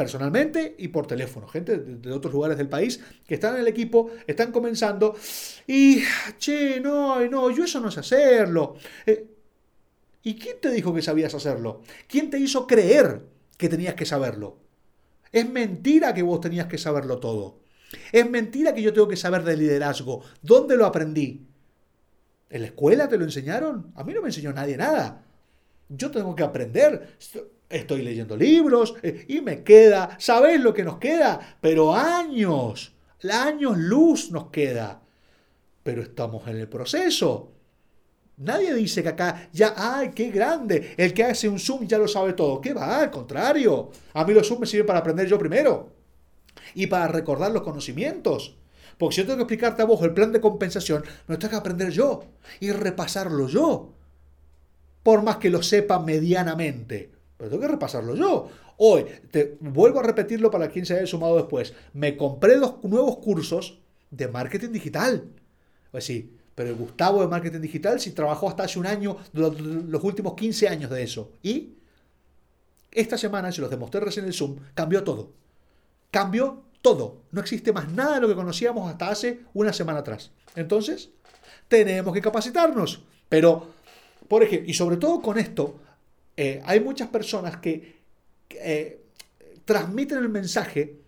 personalmente 0.00 0.76
y 0.78 0.88
por 0.88 1.06
teléfono, 1.06 1.46
gente 1.46 1.76
de, 1.76 2.12
otros 2.12 2.32
lugares 2.32 2.56
del 2.56 2.70
país 2.70 3.00
que 3.26 3.34
están 3.34 3.56
en 3.56 3.60
el 3.60 3.68
equipo, 3.68 4.10
están 4.26 4.50
comenzando 4.50 5.14
y, 5.66 6.02
che, 6.38 6.80
no, 6.80 7.20
no, 7.28 7.50
yo 7.50 7.64
eso 7.64 7.80
no 7.80 7.90
sé 7.90 8.00
hacerlo. 8.00 8.76
Eh, 9.04 9.26
¿Y 10.22 10.36
quién 10.36 10.56
te 10.60 10.70
dijo 10.70 10.94
que 10.94 11.02
sabías 11.02 11.34
hacerlo? 11.34 11.82
¿Quién 12.06 12.30
te 12.30 12.38
hizo 12.38 12.66
creer 12.66 13.22
que 13.58 13.68
tenías 13.68 13.94
que 13.94 14.06
saberlo? 14.06 14.58
Es 15.32 15.48
mentira 15.48 16.14
que 16.14 16.22
vos 16.22 16.40
tenías 16.40 16.66
que 16.66 16.78
saberlo 16.78 17.18
todo. 17.18 17.60
Es 18.12 18.28
mentira 18.28 18.74
que 18.74 18.82
yo 18.82 18.92
tengo 18.92 19.08
que 19.08 19.16
saber 19.16 19.44
de 19.44 19.56
liderazgo. 19.56 20.22
¿Dónde 20.40 20.76
lo 20.76 20.86
aprendí? 20.86 21.46
¿En 22.48 22.62
la 22.62 22.68
escuela 22.68 23.08
te 23.08 23.18
lo 23.18 23.24
enseñaron? 23.24 23.92
A 23.96 24.04
mí 24.04 24.12
no 24.14 24.22
me 24.22 24.28
enseñó 24.28 24.52
nadie 24.52 24.76
nada. 24.76 25.24
Yo 25.90 26.10
tengo 26.10 26.34
que 26.36 26.44
aprender. 26.44 27.16
Estoy 27.68 28.02
leyendo 28.02 28.36
libros 28.36 28.94
eh, 29.02 29.26
y 29.28 29.40
me 29.40 29.62
queda, 29.62 30.16
¿sabéis 30.18 30.60
lo 30.60 30.72
que 30.72 30.84
nos 30.84 30.98
queda? 30.98 31.56
Pero 31.60 31.94
años, 31.94 32.92
años 33.30 33.76
luz 33.76 34.30
nos 34.30 34.50
queda. 34.50 35.02
Pero 35.82 36.02
estamos 36.02 36.46
en 36.48 36.56
el 36.58 36.68
proceso. 36.68 37.52
Nadie 38.38 38.72
dice 38.74 39.02
que 39.02 39.10
acá 39.10 39.50
ya, 39.52 39.74
ay, 39.76 40.12
qué 40.14 40.30
grande, 40.30 40.94
el 40.96 41.12
que 41.12 41.24
hace 41.24 41.48
un 41.48 41.58
Zoom 41.58 41.86
ya 41.86 41.98
lo 41.98 42.08
sabe 42.08 42.32
todo. 42.32 42.60
¿Qué 42.60 42.72
va? 42.72 43.00
Al 43.00 43.10
contrario. 43.10 43.90
A 44.14 44.24
mí 44.24 44.32
los 44.32 44.48
Zoom 44.48 44.60
me 44.60 44.66
sirven 44.66 44.86
para 44.86 45.00
aprender 45.00 45.26
yo 45.26 45.38
primero 45.38 45.92
y 46.74 46.86
para 46.86 47.08
recordar 47.08 47.50
los 47.50 47.62
conocimientos. 47.62 48.56
Porque 48.96 49.16
si 49.16 49.20
yo 49.22 49.26
tengo 49.26 49.38
que 49.38 49.42
explicarte 49.42 49.82
a 49.82 49.86
vos 49.86 50.02
el 50.02 50.14
plan 50.14 50.32
de 50.32 50.40
compensación, 50.40 51.04
no 51.26 51.38
tengo 51.38 51.50
que 51.50 51.56
aprender 51.56 51.90
yo 51.90 52.24
y 52.60 52.70
repasarlo 52.70 53.48
yo 53.48 53.94
por 55.02 55.22
más 55.22 55.36
que 55.36 55.50
lo 55.50 55.62
sepa 55.62 55.98
medianamente. 55.98 57.10
Pero 57.36 57.50
tengo 57.50 57.62
que 57.62 57.68
repasarlo 57.68 58.14
yo. 58.14 58.48
Hoy, 58.76 59.04
te 59.30 59.56
vuelvo 59.60 60.00
a 60.00 60.02
repetirlo 60.02 60.50
para 60.50 60.68
quien 60.68 60.86
se 60.86 60.94
haya 60.94 61.06
sumado 61.06 61.36
después. 61.36 61.74
Me 61.92 62.16
compré 62.16 62.56
dos 62.56 62.82
nuevos 62.82 63.18
cursos 63.18 63.80
de 64.10 64.28
marketing 64.28 64.70
digital. 64.70 65.24
Pues 65.90 66.04
sí, 66.04 66.36
pero 66.54 66.70
el 66.70 66.76
Gustavo 66.76 67.20
de 67.20 67.28
marketing 67.28 67.60
digital 67.60 68.00
sí 68.00 68.12
trabajó 68.12 68.48
hasta 68.48 68.64
hace 68.64 68.78
un 68.78 68.86
año, 68.86 69.16
los 69.32 70.04
últimos 70.04 70.34
15 70.34 70.68
años 70.68 70.90
de 70.90 71.02
eso. 71.02 71.32
Y 71.42 71.74
esta 72.92 73.16
semana, 73.16 73.52
se 73.52 73.60
los 73.60 73.70
demostré 73.70 74.00
recién 74.00 74.24
en 74.24 74.28
el 74.28 74.34
Zoom, 74.34 74.56
cambió 74.74 75.04
todo. 75.04 75.32
Cambió 76.10 76.64
todo. 76.82 77.22
No 77.30 77.40
existe 77.40 77.72
más 77.72 77.90
nada 77.92 78.16
de 78.16 78.20
lo 78.20 78.28
que 78.28 78.34
conocíamos 78.34 78.90
hasta 78.90 79.08
hace 79.08 79.40
una 79.54 79.72
semana 79.72 80.00
atrás. 80.00 80.32
Entonces, 80.56 81.10
tenemos 81.68 82.12
que 82.12 82.20
capacitarnos. 82.20 83.04
Pero 83.28 83.68
por 84.30 84.44
ejemplo, 84.44 84.70
y 84.70 84.74
sobre 84.74 84.96
todo 84.96 85.20
con 85.20 85.40
esto, 85.40 85.80
eh, 86.36 86.62
hay 86.64 86.78
muchas 86.78 87.08
personas 87.08 87.56
que 87.56 87.96
eh, 88.50 89.00
transmiten 89.64 90.18
el 90.18 90.28
mensaje 90.28 91.00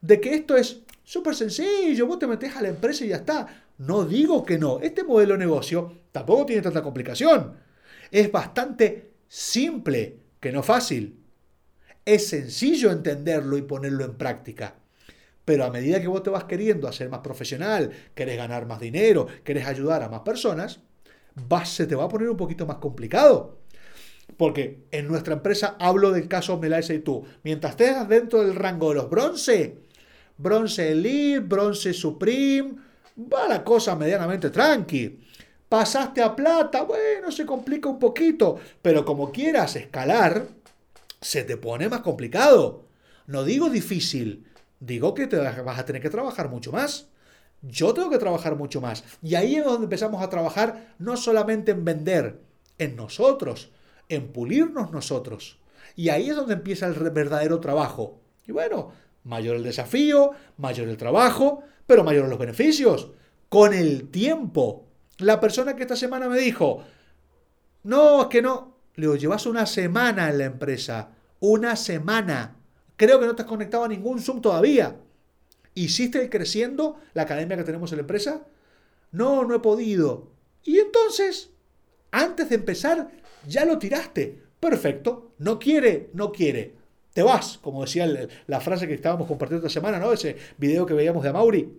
de 0.00 0.18
que 0.22 0.32
esto 0.32 0.56
es 0.56 0.80
súper 1.04 1.34
sencillo, 1.34 2.06
vos 2.06 2.18
te 2.18 2.26
metes 2.26 2.56
a 2.56 2.62
la 2.62 2.68
empresa 2.68 3.04
y 3.04 3.08
ya 3.08 3.16
está. 3.16 3.64
No 3.76 4.06
digo 4.06 4.42
que 4.42 4.56
no, 4.56 4.80
este 4.80 5.04
modelo 5.04 5.34
de 5.34 5.40
negocio 5.40 5.98
tampoco 6.10 6.46
tiene 6.46 6.62
tanta 6.62 6.82
complicación. 6.82 7.58
Es 8.10 8.32
bastante 8.32 9.10
simple, 9.28 10.16
que 10.40 10.50
no 10.50 10.62
fácil. 10.62 11.22
Es 12.06 12.26
sencillo 12.26 12.90
entenderlo 12.90 13.58
y 13.58 13.62
ponerlo 13.62 14.06
en 14.06 14.14
práctica. 14.14 14.76
Pero 15.44 15.66
a 15.66 15.70
medida 15.70 16.00
que 16.00 16.08
vos 16.08 16.22
te 16.22 16.30
vas 16.30 16.44
queriendo 16.44 16.88
hacer 16.88 17.10
más 17.10 17.20
profesional, 17.20 17.90
querés 18.14 18.38
ganar 18.38 18.64
más 18.64 18.80
dinero, 18.80 19.26
querés 19.44 19.66
ayudar 19.66 20.02
a 20.02 20.08
más 20.08 20.20
personas, 20.20 20.80
se 21.64 21.86
te 21.86 21.94
va 21.94 22.04
a 22.04 22.08
poner 22.08 22.28
un 22.28 22.36
poquito 22.36 22.66
más 22.66 22.76
complicado. 22.76 23.58
Porque 24.36 24.84
en 24.90 25.06
nuestra 25.06 25.34
empresa 25.34 25.76
hablo 25.78 26.10
del 26.10 26.28
caso 26.28 26.58
Melaisa 26.58 26.94
y 26.94 26.98
tú. 27.00 27.24
Mientras 27.44 27.72
estés 27.72 28.08
dentro 28.08 28.42
del 28.42 28.54
rango 28.54 28.90
de 28.90 28.96
los 28.96 29.08
bronce, 29.10 29.78
bronce 30.36 30.92
elite, 30.92 31.40
bronce 31.40 31.92
supreme, 31.92 32.76
va 33.32 33.48
la 33.48 33.62
cosa 33.62 33.94
medianamente 33.94 34.50
tranqui. 34.50 35.20
Pasaste 35.68 36.22
a 36.22 36.34
plata, 36.34 36.82
bueno, 36.82 37.30
se 37.30 37.44
complica 37.44 37.88
un 37.88 37.98
poquito, 37.98 38.56
pero 38.82 39.04
como 39.04 39.32
quieras 39.32 39.74
escalar, 39.76 40.46
se 41.20 41.42
te 41.44 41.56
pone 41.56 41.88
más 41.88 42.00
complicado. 42.00 42.84
No 43.26 43.42
digo 43.42 43.68
difícil, 43.68 44.46
digo 44.78 45.14
que 45.14 45.26
te 45.26 45.36
vas 45.38 45.78
a 45.78 45.84
tener 45.84 46.02
que 46.02 46.10
trabajar 46.10 46.48
mucho 46.48 46.70
más 46.70 47.08
yo 47.68 47.94
tengo 47.94 48.10
que 48.10 48.18
trabajar 48.18 48.56
mucho 48.56 48.80
más. 48.80 49.04
Y 49.22 49.34
ahí 49.34 49.56
es 49.56 49.64
donde 49.64 49.84
empezamos 49.84 50.22
a 50.22 50.30
trabajar 50.30 50.94
no 50.98 51.16
solamente 51.16 51.72
en 51.72 51.84
vender, 51.84 52.40
en 52.78 52.96
nosotros, 52.96 53.70
en 54.08 54.32
pulirnos 54.32 54.92
nosotros. 54.92 55.58
Y 55.94 56.10
ahí 56.10 56.30
es 56.30 56.36
donde 56.36 56.54
empieza 56.54 56.86
el 56.86 56.94
verdadero 57.10 57.60
trabajo. 57.60 58.20
Y 58.46 58.52
bueno, 58.52 58.92
mayor 59.24 59.56
el 59.56 59.64
desafío, 59.64 60.32
mayor 60.58 60.88
el 60.88 60.96
trabajo, 60.96 61.62
pero 61.86 62.04
mayor 62.04 62.28
los 62.28 62.38
beneficios. 62.38 63.08
Con 63.48 63.72
el 63.72 64.10
tiempo. 64.10 64.84
La 65.18 65.40
persona 65.40 65.74
que 65.74 65.82
esta 65.82 65.96
semana 65.96 66.28
me 66.28 66.38
dijo, 66.38 66.84
no, 67.84 68.22
es 68.22 68.26
que 68.28 68.42
no. 68.42 68.76
Le 68.96 69.02
digo, 69.02 69.16
llevas 69.16 69.46
una 69.46 69.66
semana 69.66 70.28
en 70.28 70.38
la 70.38 70.44
empresa. 70.44 71.10
Una 71.40 71.76
semana. 71.76 72.56
Creo 72.96 73.20
que 73.20 73.26
no 73.26 73.34
te 73.34 73.42
has 73.42 73.48
conectado 73.48 73.84
a 73.84 73.88
ningún 73.88 74.20
Zoom 74.20 74.40
todavía. 74.40 74.96
¿Hiciste 75.76 76.30
creciendo 76.30 76.96
la 77.12 77.22
academia 77.22 77.58
que 77.58 77.64
tenemos 77.64 77.92
en 77.92 77.98
la 77.98 78.00
empresa? 78.00 78.46
No, 79.12 79.44
no 79.44 79.54
he 79.54 79.60
podido. 79.60 80.30
Y 80.64 80.78
entonces, 80.78 81.50
antes 82.10 82.48
de 82.48 82.54
empezar, 82.54 83.10
ya 83.46 83.66
lo 83.66 83.78
tiraste. 83.78 84.42
Perfecto. 84.58 85.32
No 85.36 85.58
quiere, 85.58 86.08
no 86.14 86.32
quiere. 86.32 86.74
Te 87.12 87.22
vas, 87.22 87.58
como 87.58 87.82
decía 87.82 88.10
la 88.46 88.60
frase 88.60 88.88
que 88.88 88.94
estábamos 88.94 89.28
compartiendo 89.28 89.66
esta 89.66 89.78
semana, 89.78 89.98
¿no? 89.98 90.14
Ese 90.14 90.36
video 90.56 90.86
que 90.86 90.94
veíamos 90.94 91.22
de 91.22 91.32
Mauri. 91.34 91.78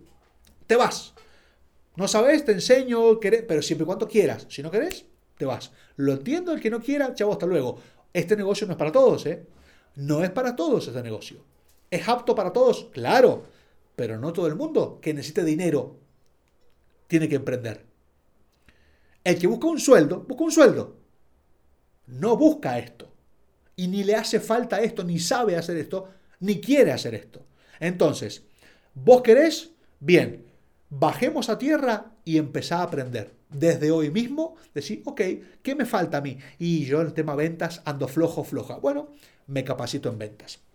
Te 0.68 0.76
vas. 0.76 1.12
No 1.96 2.06
sabes, 2.06 2.44
te 2.44 2.52
enseño, 2.52 3.18
pero 3.18 3.62
siempre 3.62 3.82
y 3.82 3.86
cuando 3.86 4.06
quieras. 4.06 4.46
Si 4.48 4.62
no 4.62 4.70
querés, 4.70 5.06
te 5.36 5.44
vas. 5.44 5.72
Lo 5.96 6.12
entiendo, 6.12 6.52
el 6.52 6.60
que 6.60 6.70
no 6.70 6.78
quiera, 6.78 7.12
chavo, 7.14 7.32
hasta 7.32 7.46
luego. 7.46 7.80
Este 8.12 8.36
negocio 8.36 8.64
no 8.68 8.74
es 8.74 8.78
para 8.78 8.92
todos, 8.92 9.26
¿eh? 9.26 9.44
No 9.96 10.22
es 10.22 10.30
para 10.30 10.54
todos 10.54 10.86
este 10.86 11.02
negocio. 11.02 11.44
¿Es 11.90 12.08
apto 12.08 12.36
para 12.36 12.52
todos? 12.52 12.86
Claro. 12.92 13.57
Pero 13.98 14.16
no 14.16 14.32
todo 14.32 14.46
el 14.46 14.54
mundo 14.54 15.00
que 15.02 15.12
necesite 15.12 15.42
dinero 15.42 15.98
tiene 17.08 17.28
que 17.28 17.34
emprender. 17.34 17.84
El 19.24 19.40
que 19.40 19.48
busca 19.48 19.66
un 19.66 19.80
sueldo, 19.80 20.20
busca 20.20 20.44
un 20.44 20.52
sueldo. 20.52 20.96
No 22.06 22.36
busca 22.36 22.78
esto. 22.78 23.12
Y 23.74 23.88
ni 23.88 24.04
le 24.04 24.14
hace 24.14 24.38
falta 24.38 24.80
esto, 24.80 25.02
ni 25.02 25.18
sabe 25.18 25.56
hacer 25.56 25.76
esto, 25.78 26.10
ni 26.38 26.60
quiere 26.60 26.92
hacer 26.92 27.16
esto. 27.16 27.44
Entonces, 27.80 28.44
vos 28.94 29.20
querés, 29.22 29.72
bien, 29.98 30.46
bajemos 30.90 31.48
a 31.48 31.58
tierra 31.58 32.12
y 32.24 32.38
empezá 32.38 32.78
a 32.78 32.84
aprender. 32.84 33.34
Desde 33.50 33.90
hoy 33.90 34.12
mismo, 34.12 34.54
decir, 34.74 35.02
ok, 35.06 35.20
¿qué 35.60 35.74
me 35.74 35.86
falta 35.86 36.18
a 36.18 36.20
mí? 36.20 36.38
Y 36.60 36.84
yo 36.84 37.00
en 37.00 37.08
el 37.08 37.14
tema 37.14 37.34
ventas 37.34 37.82
ando 37.84 38.06
flojo, 38.06 38.44
floja. 38.44 38.76
Bueno, 38.76 39.08
me 39.48 39.64
capacito 39.64 40.08
en 40.08 40.18
ventas. 40.18 40.67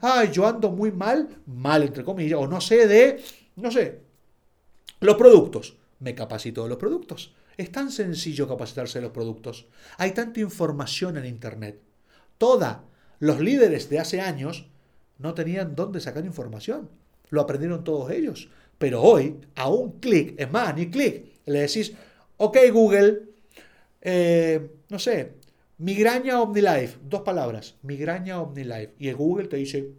Ay, 0.00 0.30
yo 0.32 0.46
ando 0.46 0.70
muy 0.70 0.92
mal, 0.92 1.28
mal 1.46 1.82
entre 1.82 2.04
comillas, 2.04 2.38
o 2.40 2.46
no 2.46 2.60
sé 2.60 2.86
de, 2.86 3.22
no 3.56 3.70
sé, 3.70 4.00
los 5.00 5.16
productos. 5.16 5.76
Me 5.98 6.14
capacito 6.14 6.62
de 6.62 6.68
los 6.68 6.78
productos. 6.78 7.34
Es 7.56 7.72
tan 7.72 7.90
sencillo 7.90 8.46
capacitarse 8.46 8.98
de 8.98 9.04
los 9.04 9.12
productos. 9.12 9.66
Hay 9.96 10.12
tanta 10.12 10.40
información 10.40 11.16
en 11.16 11.24
Internet. 11.24 11.80
Toda. 12.36 12.84
Los 13.18 13.40
líderes 13.40 13.88
de 13.88 13.98
hace 13.98 14.20
años 14.20 14.66
no 15.18 15.32
tenían 15.32 15.74
dónde 15.74 16.00
sacar 16.00 16.24
información. 16.26 16.90
Lo 17.30 17.40
aprendieron 17.40 17.82
todos 17.82 18.10
ellos. 18.10 18.50
Pero 18.78 19.02
hoy, 19.02 19.40
a 19.54 19.70
un 19.70 20.00
clic, 20.00 20.34
es 20.38 20.50
más, 20.50 20.74
ni 20.76 20.90
clic, 20.90 21.24
le 21.46 21.60
decís, 21.60 21.94
ok 22.36 22.58
Google, 22.72 23.22
eh, 24.02 24.70
no 24.90 24.98
sé, 24.98 25.36
migraña 25.78 26.40
OmniLife, 26.40 26.98
dos 27.02 27.22
palabras, 27.22 27.76
migraña 27.82 28.40
OmniLife. 28.40 28.94
Y 28.98 29.08
el 29.08 29.16
Google 29.16 29.48
te 29.48 29.56
dice, 29.56 29.92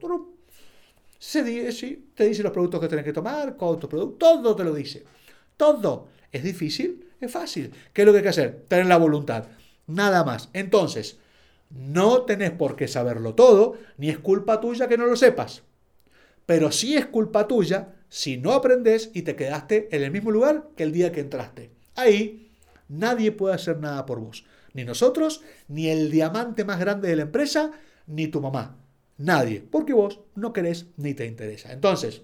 se 1.20 1.44
dice, 1.44 2.00
te 2.14 2.28
dice 2.28 2.44
los 2.44 2.52
productos 2.52 2.80
que 2.82 2.88
tienes 2.88 3.06
que 3.06 3.14
tomar, 3.14 3.56
cuántos 3.58 3.90
productos, 3.90 4.20
todo 4.20 4.56
te 4.56 4.64
lo 4.64 4.74
dice. 4.74 5.04
Todo. 5.56 6.08
¿Es 6.32 6.44
difícil? 6.44 7.08
Es 7.20 7.32
fácil. 7.32 7.72
¿Qué 7.94 8.02
es 8.02 8.06
lo 8.06 8.12
que 8.12 8.20
hay 8.20 8.24
que 8.24 8.30
hacer? 8.30 8.66
Tener 8.68 8.86
la 8.86 8.98
voluntad. 8.98 9.46
Nada 9.88 10.24
más. 10.24 10.50
Entonces, 10.54 11.18
no 11.70 12.24
tenés 12.24 12.52
por 12.52 12.76
qué 12.76 12.88
saberlo 12.88 13.34
todo, 13.34 13.78
ni 13.98 14.10
es 14.10 14.20
culpa 14.20 14.62
tuya 14.62 14.88
que 14.88 14.98
no 14.98 15.06
lo 15.06 15.16
sepas. 15.16 15.64
Pero 16.46 16.72
sí 16.72 16.96
es 16.96 17.08
culpa 17.08 17.48
tuya 17.48 17.96
si 18.10 18.38
no 18.38 18.54
aprendes 18.54 19.12
y 19.14 19.24
te 19.24 19.36
quedaste 19.36 19.90
en 19.92 20.04
el 20.04 20.12
mismo 20.12 20.32
lugar 20.32 20.70
que 20.76 20.84
el 20.84 20.92
día 20.92 21.12
que 21.12 21.20
entraste. 21.20 21.72
Ahí 21.96 22.52
nadie 22.88 23.32
puede 23.32 23.56
hacer 23.56 23.80
nada 23.80 24.06
por 24.06 24.20
vos. 24.20 24.46
Ni 24.74 24.84
nosotros, 24.84 25.42
ni 25.68 25.88
el 25.88 26.12
diamante 26.12 26.64
más 26.64 26.80
grande 26.80 27.10
de 27.10 27.16
la 27.16 27.24
empresa, 27.24 27.72
ni 28.06 28.28
tu 28.28 28.42
mamá. 28.42 28.78
Nadie. 29.18 29.62
Porque 29.62 29.94
vos 29.94 30.20
no 30.36 30.54
querés 30.54 30.88
ni 30.98 31.14
te 31.14 31.26
interesa. 31.26 31.72
Entonces, 31.74 32.22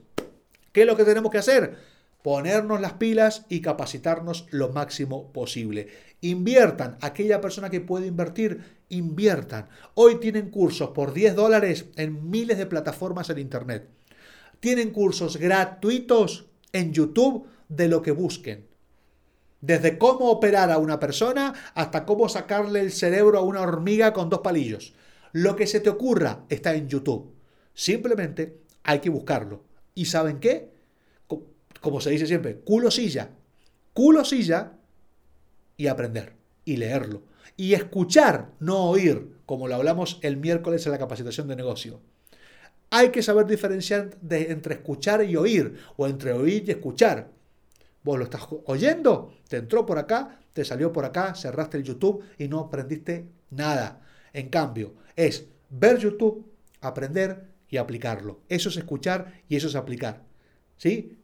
¿qué 0.72 0.82
es 0.82 0.88
lo 0.88 0.96
que 0.96 1.06
tenemos 1.06 1.32
que 1.32 1.40
hacer? 1.40 1.94
ponernos 2.24 2.82
las 2.82 2.94
pilas 2.94 3.46
y 3.50 3.62
capacitarnos 3.62 4.48
lo 4.50 4.70
máximo 4.70 5.32
posible. 5.32 5.90
Inviertan, 6.22 6.98
aquella 7.02 7.42
persona 7.42 7.70
que 7.70 7.82
puede 7.82 8.08
invertir, 8.08 8.64
inviertan. 8.90 9.68
Hoy 9.94 10.20
tienen 10.20 10.50
cursos 10.50 10.92
por 10.92 11.14
10 11.14 11.36
dólares 11.36 11.86
en 11.98 12.30
miles 12.32 12.58
de 12.58 12.66
plataformas 12.66 13.30
en 13.30 13.40
Internet. 13.40 13.90
Tienen 14.62 14.92
cursos 14.92 15.38
gratuitos 15.38 16.46
en 16.72 16.94
YouTube 16.94 17.46
de 17.68 17.90
lo 17.90 18.02
que 18.02 18.12
busquen. 18.12 18.68
Desde 19.64 19.98
cómo 19.98 20.30
operar 20.30 20.72
a 20.72 20.78
una 20.78 21.00
persona 21.00 21.54
hasta 21.74 22.06
cómo 22.06 22.28
sacarle 22.28 22.82
el 22.82 22.92
cerebro 22.92 23.40
a 23.40 23.44
una 23.44 23.62
hormiga 23.62 24.12
con 24.12 24.30
dos 24.30 24.42
palillos. 24.42 24.94
Lo 25.32 25.56
que 25.56 25.68
se 25.68 25.80
te 25.80 25.90
ocurra 25.90 26.44
está 26.50 26.76
en 26.76 26.90
YouTube. 26.90 27.32
Simplemente 27.74 28.58
hay 28.84 29.00
que 29.00 29.10
buscarlo. 29.10 29.64
¿Y 29.96 30.04
saben 30.04 30.42
qué? 30.42 30.74
como 31.80 32.02
se 32.02 32.10
dice 32.10 32.28
siempre, 32.28 32.58
culo 32.58 32.92
silla, 32.92 33.30
culo 33.94 34.26
silla 34.26 34.74
y 35.78 35.88
aprender 35.88 36.34
y 36.66 36.76
leerlo. 36.76 37.24
Y 37.56 37.74
escuchar, 37.74 38.52
no 38.60 38.90
oír, 38.90 39.30
como 39.46 39.70
lo 39.70 39.76
hablamos 39.76 40.20
el 40.24 40.36
miércoles 40.36 40.86
en 40.86 40.92
la 40.92 41.00
capacitación 41.00 41.48
de 41.48 41.56
negocio. 41.56 42.02
Hay 42.90 43.12
que 43.12 43.24
saber 43.24 43.46
diferenciar 43.48 44.12
entre 44.30 44.76
escuchar 44.76 45.24
y 45.24 45.38
oír, 45.38 45.78
o 45.96 46.06
entre 46.06 46.34
oír 46.34 46.66
y 46.68 46.72
escuchar. 46.72 47.32
Vos 48.04 48.18
lo 48.18 48.26
estás 48.26 48.48
oyendo, 48.66 49.34
te 49.48 49.58
entró 49.58 49.86
por 49.86 49.98
acá, 49.98 50.40
te 50.52 50.66
salió 50.66 50.92
por 50.92 51.06
acá, 51.06 51.36
cerraste 51.36 51.78
el 51.78 51.84
YouTube 51.84 52.24
y 52.38 52.48
no 52.48 52.60
aprendiste 52.60 53.28
nada. 53.50 54.02
En 54.34 54.50
cambio, 54.50 54.94
es 55.16 55.46
ver 55.70 55.98
YouTube, 55.98 56.46
aprender 56.82 57.48
y 57.70 57.78
aplicarlo. 57.78 58.42
Eso 58.50 58.70
es 58.70 58.78
escuchar 58.78 59.42
y 59.48 59.56
eso 59.56 59.68
es 59.68 59.76
aplicar. 59.76 60.24
¿Sí? 60.78 61.18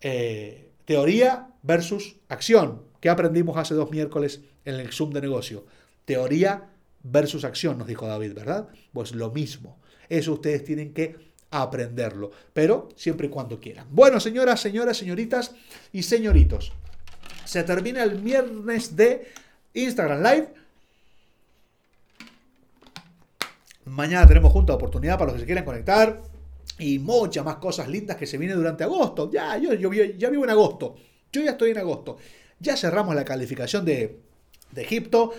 Eh, 0.00 0.70
teoría 0.84 1.50
versus 1.62 2.16
acción. 2.28 2.82
¿Qué 3.00 3.08
aprendimos 3.08 3.56
hace 3.56 3.74
dos 3.74 3.90
miércoles 3.90 4.42
en 4.64 4.74
el 4.76 4.92
Zoom 4.92 5.10
de 5.10 5.20
negocio? 5.20 5.64
Teoría 6.04 6.70
versus 7.02 7.44
acción, 7.44 7.78
nos 7.78 7.86
dijo 7.86 8.06
David, 8.06 8.34
¿verdad? 8.34 8.68
Pues 8.92 9.14
lo 9.14 9.30
mismo. 9.30 9.78
Eso 10.08 10.32
ustedes 10.32 10.64
tienen 10.64 10.92
que 10.92 11.27
aprenderlo, 11.50 12.30
pero 12.52 12.88
siempre 12.96 13.26
y 13.26 13.30
cuando 13.30 13.58
quieran. 13.60 13.86
Bueno, 13.90 14.20
señoras, 14.20 14.60
señoras, 14.60 14.96
señoritas 14.96 15.54
y 15.92 16.02
señoritos, 16.02 16.72
se 17.44 17.62
termina 17.64 18.02
el 18.02 18.16
viernes 18.16 18.94
de 18.96 19.28
Instagram 19.74 20.22
Live. 20.22 20.48
Mañana 23.86 24.26
tenemos 24.26 24.52
junta 24.52 24.74
oportunidad 24.74 25.18
para 25.18 25.26
los 25.26 25.34
que 25.34 25.40
se 25.40 25.46
quieran 25.46 25.64
conectar 25.64 26.22
y 26.78 26.98
muchas 26.98 27.44
más 27.44 27.56
cosas 27.56 27.88
lindas 27.88 28.16
que 28.16 28.26
se 28.26 28.36
vienen 28.36 28.58
durante 28.58 28.84
agosto. 28.84 29.30
Ya, 29.32 29.56
yo, 29.56 29.72
yo, 29.72 29.92
ya 29.92 30.28
vivo 30.28 30.44
en 30.44 30.50
agosto. 30.50 30.96
Yo 31.32 31.42
ya 31.42 31.52
estoy 31.52 31.70
en 31.70 31.78
agosto. 31.78 32.18
Ya 32.60 32.76
cerramos 32.76 33.14
la 33.14 33.24
calificación 33.24 33.84
de, 33.84 34.20
de 34.70 34.82
Egipto. 34.82 35.32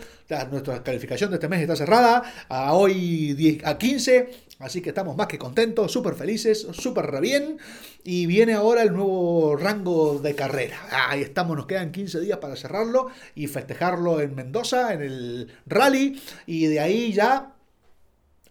nuestra 0.51 0.83
calificación 0.83 1.29
de 1.29 1.35
este 1.35 1.47
mes 1.47 1.61
está 1.61 1.75
cerrada. 1.75 2.23
A 2.49 2.73
hoy 2.73 3.33
10, 3.33 3.65
a 3.65 3.77
15. 3.77 4.49
Así 4.59 4.81
que 4.81 4.89
estamos 4.89 5.15
más 5.15 5.27
que 5.27 5.37
contentos, 5.37 5.91
súper 5.91 6.15
felices, 6.15 6.67
súper 6.73 7.19
bien. 7.21 7.57
Y 8.03 8.25
viene 8.25 8.53
ahora 8.53 8.83
el 8.83 8.93
nuevo 8.93 9.55
rango 9.55 10.19
de 10.19 10.35
carrera. 10.35 10.77
Ahí 11.09 11.21
estamos, 11.21 11.55
nos 11.55 11.65
quedan 11.65 11.91
15 11.91 12.19
días 12.19 12.39
para 12.39 12.55
cerrarlo 12.55 13.07
y 13.35 13.47
festejarlo 13.47 14.19
en 14.19 14.35
Mendoza, 14.35 14.93
en 14.93 15.01
el 15.01 15.53
rally. 15.65 16.21
Y 16.45 16.65
de 16.65 16.79
ahí 16.81 17.13
ya 17.13 17.53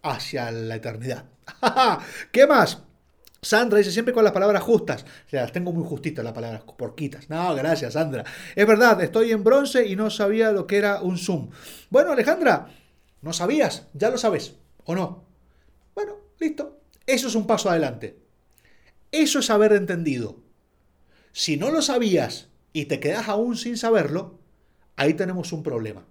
hacia 0.01 0.51
la 0.51 0.75
eternidad. 0.75 1.25
¿Qué 2.31 2.47
más? 2.47 2.88
Sandra 3.41 3.77
dice 3.77 3.91
siempre 3.91 4.13
con 4.13 4.23
las 4.23 4.33
palabras 4.33 4.63
justas. 4.63 5.05
las 5.31 5.51
tengo 5.51 5.71
muy 5.71 5.87
justitas 5.87 6.23
las 6.23 6.33
palabras 6.33 6.63
porquitas. 6.77 7.29
No, 7.29 7.55
gracias, 7.55 7.93
Sandra. 7.93 8.25
Es 8.55 8.67
verdad, 8.67 9.01
estoy 9.01 9.31
en 9.31 9.43
bronce 9.43 9.87
y 9.87 9.95
no 9.95 10.09
sabía 10.09 10.51
lo 10.51 10.67
que 10.67 10.77
era 10.77 11.01
un 11.01 11.17
Zoom. 11.17 11.49
Bueno, 11.89 12.11
Alejandra, 12.11 12.69
no 13.21 13.33
sabías, 13.33 13.87
ya 13.93 14.09
lo 14.09 14.17
sabes, 14.17 14.55
¿o 14.85 14.95
no? 14.95 15.23
Bueno, 15.95 16.15
listo. 16.39 16.81
Eso 17.05 17.27
es 17.27 17.35
un 17.35 17.47
paso 17.47 17.69
adelante. 17.69 18.19
Eso 19.11 19.39
es 19.39 19.49
haber 19.49 19.73
entendido. 19.73 20.37
Si 21.31 21.57
no 21.57 21.71
lo 21.71 21.81
sabías 21.81 22.49
y 22.73 22.85
te 22.85 22.99
quedas 22.99 23.29
aún 23.29 23.55
sin 23.55 23.77
saberlo, 23.77 24.39
ahí 24.95 25.13
tenemos 25.13 25.53
un 25.53 25.63
problema. 25.63 26.05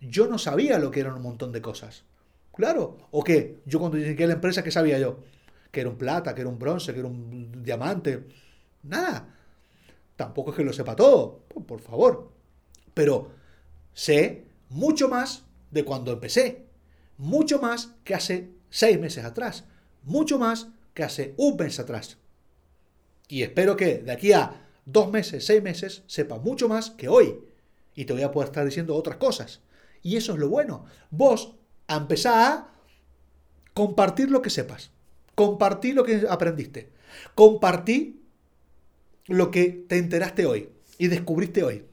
Yo 0.00 0.26
no 0.26 0.38
sabía 0.38 0.78
lo 0.78 0.90
que 0.90 1.00
eran 1.00 1.14
un 1.14 1.22
montón 1.22 1.52
de 1.52 1.62
cosas. 1.62 2.04
Claro. 2.54 2.96
¿O 3.10 3.22
qué? 3.22 3.58
Yo 3.66 3.78
cuando 3.78 3.98
llegué 3.98 4.24
a 4.24 4.28
la 4.28 4.32
empresa, 4.34 4.64
¿qué 4.64 4.70
sabía 4.70 4.98
yo? 4.98 5.20
Que 5.76 5.82
era 5.82 5.90
un 5.90 5.98
plata, 5.98 6.34
que 6.34 6.40
era 6.40 6.48
un 6.48 6.58
bronce, 6.58 6.94
que 6.94 7.00
era 7.00 7.06
un 7.06 7.62
diamante. 7.62 8.26
Nada. 8.84 9.28
Tampoco 10.16 10.48
es 10.50 10.56
que 10.56 10.64
lo 10.64 10.72
sepa 10.72 10.96
todo, 10.96 11.40
por 11.66 11.82
favor. 11.82 12.32
Pero 12.94 13.30
sé 13.92 14.46
mucho 14.70 15.10
más 15.10 15.42
de 15.70 15.84
cuando 15.84 16.12
empecé. 16.12 16.64
Mucho 17.18 17.60
más 17.60 17.90
que 18.04 18.14
hace 18.14 18.54
seis 18.70 18.98
meses 18.98 19.26
atrás. 19.26 19.64
Mucho 20.02 20.38
más 20.38 20.68
que 20.94 21.02
hace 21.02 21.34
un 21.36 21.58
mes 21.58 21.78
atrás. 21.78 22.16
Y 23.28 23.42
espero 23.42 23.76
que 23.76 23.98
de 23.98 24.12
aquí 24.12 24.32
a 24.32 24.66
dos 24.86 25.10
meses, 25.10 25.44
seis 25.44 25.62
meses, 25.62 26.04
sepa 26.06 26.38
mucho 26.38 26.70
más 26.70 26.88
que 26.92 27.10
hoy. 27.10 27.38
Y 27.94 28.06
te 28.06 28.14
voy 28.14 28.22
a 28.22 28.32
poder 28.32 28.48
estar 28.48 28.64
diciendo 28.64 28.96
otras 28.96 29.18
cosas. 29.18 29.60
Y 30.02 30.16
eso 30.16 30.32
es 30.32 30.38
lo 30.38 30.48
bueno. 30.48 30.86
Vos 31.10 31.54
a 31.86 31.96
empezar 31.96 32.50
a 32.50 32.72
compartir 33.74 34.30
lo 34.30 34.40
que 34.40 34.48
sepas, 34.48 34.90
compartir 35.36 35.94
lo 35.94 36.02
que 36.02 36.26
aprendiste, 36.28 36.90
compartir 37.36 38.20
lo 39.26 39.52
que 39.52 39.84
te 39.86 39.98
enteraste 39.98 40.46
hoy 40.46 40.70
y 40.98 41.06
descubriste 41.06 41.62
hoy. 41.62 41.84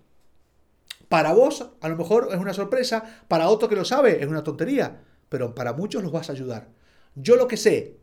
Para 1.09 1.33
vos 1.33 1.69
a 1.79 1.89
lo 1.89 1.95
mejor 1.95 2.29
es 2.31 2.39
una 2.39 2.53
sorpresa, 2.55 3.03
para 3.27 3.49
otro 3.49 3.69
que 3.69 3.75
lo 3.75 3.85
sabe 3.85 4.23
es 4.23 4.27
una 4.27 4.43
tontería, 4.43 5.03
pero 5.29 5.53
para 5.53 5.73
muchos 5.73 6.01
los 6.01 6.11
vas 6.11 6.29
a 6.29 6.33
ayudar. 6.33 6.69
Yo 7.13 7.35
lo 7.35 7.47
que 7.47 7.57
sé 7.57 7.97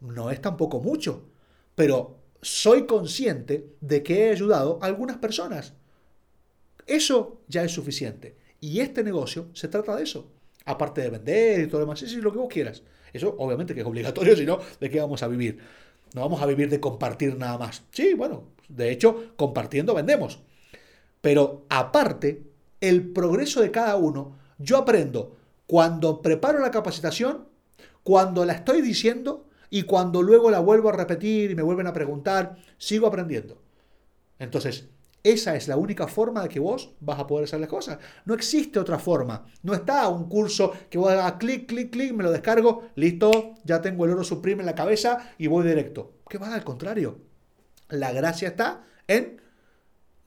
no 0.00 0.30
es 0.30 0.42
tampoco 0.42 0.80
mucho, 0.80 1.30
pero 1.74 2.18
soy 2.42 2.84
consciente 2.84 3.70
de 3.80 4.02
que 4.02 4.26
he 4.26 4.30
ayudado 4.32 4.78
a 4.82 4.86
algunas 4.86 5.16
personas. 5.16 5.72
Eso 6.86 7.40
ya 7.48 7.64
es 7.64 7.72
suficiente. 7.72 8.36
Y 8.60 8.80
este 8.80 9.02
negocio 9.02 9.48
se 9.54 9.68
trata 9.68 9.96
de 9.96 10.02
eso 10.02 10.30
aparte 10.64 11.02
de 11.02 11.10
vender 11.10 11.60
y 11.60 11.66
todo 11.66 11.80
lo 11.80 11.86
demás, 11.86 12.00
sí, 12.00 12.08
sí, 12.08 12.16
lo 12.16 12.32
que 12.32 12.38
vos 12.38 12.48
quieras. 12.52 12.82
Eso 13.14 13.34
obviamente 13.38 13.74
que 13.74 13.80
es 13.80 13.86
obligatorio, 13.86 14.36
si 14.36 14.44
no, 14.44 14.58
¿de 14.80 14.90
qué 14.90 15.00
vamos 15.00 15.22
a 15.22 15.28
vivir? 15.28 15.60
No 16.14 16.20
vamos 16.20 16.42
a 16.42 16.46
vivir 16.46 16.68
de 16.68 16.80
compartir 16.80 17.38
nada 17.38 17.56
más. 17.56 17.84
Sí, 17.92 18.12
bueno, 18.14 18.44
de 18.68 18.90
hecho, 18.90 19.32
compartiendo 19.36 19.94
vendemos. 19.94 20.40
Pero 21.20 21.64
aparte, 21.70 22.42
el 22.80 23.10
progreso 23.12 23.62
de 23.62 23.70
cada 23.70 23.96
uno, 23.96 24.36
yo 24.58 24.76
aprendo 24.76 25.36
cuando 25.66 26.20
preparo 26.20 26.58
la 26.58 26.70
capacitación, 26.70 27.48
cuando 28.02 28.44
la 28.44 28.52
estoy 28.52 28.82
diciendo 28.82 29.46
y 29.70 29.82
cuando 29.82 30.22
luego 30.22 30.50
la 30.50 30.60
vuelvo 30.60 30.90
a 30.90 30.92
repetir 30.92 31.50
y 31.50 31.54
me 31.54 31.62
vuelven 31.62 31.86
a 31.86 31.92
preguntar, 31.92 32.56
sigo 32.78 33.06
aprendiendo. 33.06 33.58
Entonces, 34.38 34.88
esa 35.24 35.56
es 35.56 35.68
la 35.68 35.78
única 35.78 36.06
forma 36.06 36.42
de 36.42 36.50
que 36.50 36.60
vos 36.60 36.90
vas 37.00 37.18
a 37.18 37.26
poder 37.26 37.44
hacer 37.44 37.58
las 37.58 37.70
cosas. 37.70 37.98
No 38.26 38.34
existe 38.34 38.78
otra 38.78 38.98
forma. 38.98 39.46
No 39.62 39.72
está 39.72 40.06
un 40.08 40.28
curso 40.28 40.72
que 40.90 40.98
vos 40.98 41.10
hagas 41.10 41.32
clic, 41.34 41.66
clic, 41.66 41.90
clic, 41.90 42.12
me 42.12 42.22
lo 42.22 42.30
descargo, 42.30 42.90
listo, 42.94 43.54
ya 43.64 43.80
tengo 43.80 44.04
el 44.04 44.10
oro 44.10 44.22
supreme 44.22 44.60
en 44.60 44.66
la 44.66 44.74
cabeza 44.74 45.32
y 45.38 45.46
voy 45.46 45.66
directo. 45.66 46.12
¿Qué 46.28 46.36
va? 46.36 46.54
Al 46.54 46.62
contrario. 46.62 47.22
La 47.88 48.12
gracia 48.12 48.48
está 48.48 48.82
en 49.08 49.40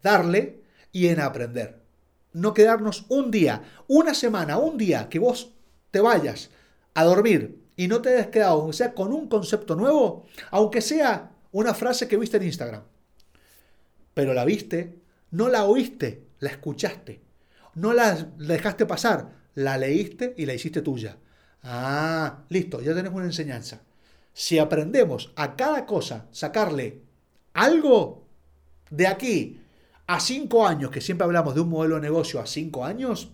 darle 0.02 0.64
y 0.92 1.10
en 1.10 1.20
aprender. 1.20 1.84
No 2.34 2.56
quedarnos 2.56 3.06
un 3.10 3.30
día, 3.30 3.62
una 3.88 4.16
semana, 4.16 4.58
un 4.58 4.80
día 4.80 5.10
que 5.10 5.20
vos 5.20 5.54
te 5.92 6.02
vayas 6.02 6.50
a 6.96 7.04
dormir 7.04 7.64
y 7.76 7.88
no 7.88 8.02
te 8.02 8.16
hayas 8.16 8.28
quedado, 8.28 8.62
aunque 8.62 8.78
sea 8.78 8.96
con 8.96 9.14
un 9.14 9.28
concepto 9.28 9.76
nuevo, 9.76 10.26
aunque 10.50 10.82
sea 10.82 11.34
una 11.52 11.76
frase 11.76 12.08
que 12.08 12.18
viste 12.18 12.38
en 12.38 12.44
Instagram. 12.44 12.82
Pero 14.18 14.34
la 14.34 14.46
viste, 14.46 14.96
no 15.30 15.48
la 15.48 15.66
oíste, 15.66 16.24
la 16.40 16.50
escuchaste. 16.50 17.22
No 17.76 17.94
la 17.94 18.16
dejaste 18.16 18.88
pasar, 18.88 19.30
la 19.54 19.78
leíste 19.78 20.34
y 20.36 20.48
la 20.48 20.56
hiciste 20.56 20.82
tuya. 20.82 21.18
Ah, 21.62 22.40
listo, 22.50 22.82
ya 22.82 22.96
tenemos 22.96 23.18
una 23.18 23.28
enseñanza. 23.28 23.84
Si 24.34 24.58
aprendemos 24.58 25.32
a 25.36 25.56
cada 25.56 25.86
cosa 25.86 26.26
sacarle 26.32 27.04
algo 27.54 28.26
de 28.90 29.06
aquí 29.06 29.62
a 30.08 30.20
cinco 30.20 30.66
años, 30.66 30.90
que 30.90 31.00
siempre 31.00 31.26
hablamos 31.26 31.54
de 31.54 31.62
un 31.62 31.70
modelo 31.70 31.94
de 31.94 32.02
negocio 32.02 32.40
a 32.40 32.48
cinco 32.48 32.86
años, 32.86 33.34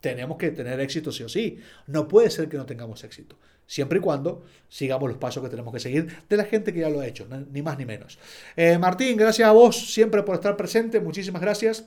tenemos 0.00 0.36
que 0.38 0.50
tener 0.50 0.80
éxito 0.80 1.12
sí 1.12 1.22
o 1.22 1.28
sí. 1.28 1.58
No 1.86 2.08
puede 2.08 2.30
ser 2.30 2.48
que 2.48 2.56
no 2.56 2.66
tengamos 2.66 3.04
éxito. 3.04 3.36
Siempre 3.66 3.98
y 3.98 4.00
cuando 4.02 4.42
sigamos 4.68 5.08
los 5.08 5.18
pasos 5.18 5.42
que 5.42 5.48
tenemos 5.48 5.72
que 5.72 5.78
seguir 5.78 6.08
de 6.28 6.36
la 6.36 6.44
gente 6.44 6.72
que 6.72 6.80
ya 6.80 6.88
lo 6.88 7.00
ha 7.00 7.06
hecho, 7.06 7.28
ni 7.52 7.62
más 7.62 7.78
ni 7.78 7.86
menos. 7.86 8.18
Eh, 8.56 8.78
Martín, 8.78 9.16
gracias 9.16 9.48
a 9.48 9.52
vos 9.52 9.92
siempre 9.92 10.22
por 10.22 10.34
estar 10.34 10.56
presente. 10.56 10.98
Muchísimas 11.00 11.40
gracias 11.40 11.84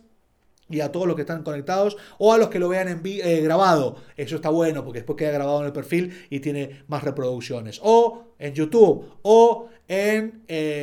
y 0.70 0.80
a 0.80 0.92
todos 0.92 1.08
los 1.08 1.16
que 1.16 1.24
están 1.24 1.44
conectados 1.44 1.98
o 2.18 2.34
a 2.34 2.38
los 2.38 2.50
que 2.50 2.60
lo 2.60 2.70
vean 2.70 2.88
en 2.88 3.02
eh, 3.04 3.42
grabado. 3.42 3.98
Eso 4.16 4.38
está 4.38 4.50
bueno 4.50 4.84
porque 4.84 5.00
después 5.00 5.18
queda 5.18 5.32
grabado 5.32 5.60
en 5.60 5.66
el 5.68 5.74
perfil 5.74 6.26
y 6.30 6.40
tiene 6.40 6.84
más 6.88 7.04
reproducciones. 7.04 7.80
O 7.84 8.36
en 8.40 8.54
YouTube 8.54 9.06
o 9.24 9.68
en 9.88 10.44
eh, 10.48 10.83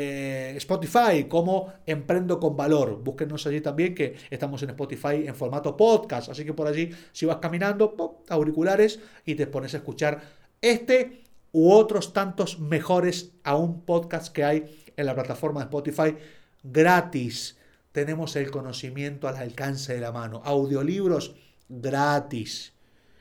Spotify 0.71 1.25
como 1.25 1.73
Emprendo 1.85 2.39
con 2.39 2.57
Valor. 2.57 3.03
Búsquenos 3.03 3.45
allí 3.47 3.61
también 3.61 3.95
que 3.95 4.15
estamos 4.31 4.63
en 4.63 4.71
Spotify 4.71 5.27
en 5.27 5.35
formato 5.35 5.77
podcast. 5.77 6.29
Así 6.29 6.45
que 6.45 6.53
por 6.53 6.69
allí 6.69 6.91
si 7.13 7.27
vas 7.27 7.39
caminando, 7.39 8.23
auriculares 8.29 9.01
y 9.27 9.35
te 9.35 9.49
pones 9.49 9.75
a 9.75 9.79
escuchar 9.79 10.21
este 10.61 11.25
u 11.53 11.73
otros 11.73 12.13
tantos 12.13 12.61
mejores 12.61 13.33
aún 13.43 13.83
podcasts 13.83 14.31
que 14.31 14.45
hay 14.45 14.85
en 14.97 15.07
la 15.07 15.15
plataforma 15.15 15.61
de 15.61 15.65
Spotify 15.65 16.17
gratis 16.63 17.57
tenemos 17.93 18.37
el 18.37 18.51
conocimiento 18.51 19.27
al 19.27 19.37
alcance 19.37 19.95
de 19.95 20.01
la 20.01 20.13
mano. 20.13 20.43
Audiolibros 20.45 21.35
gratis 21.69 22.73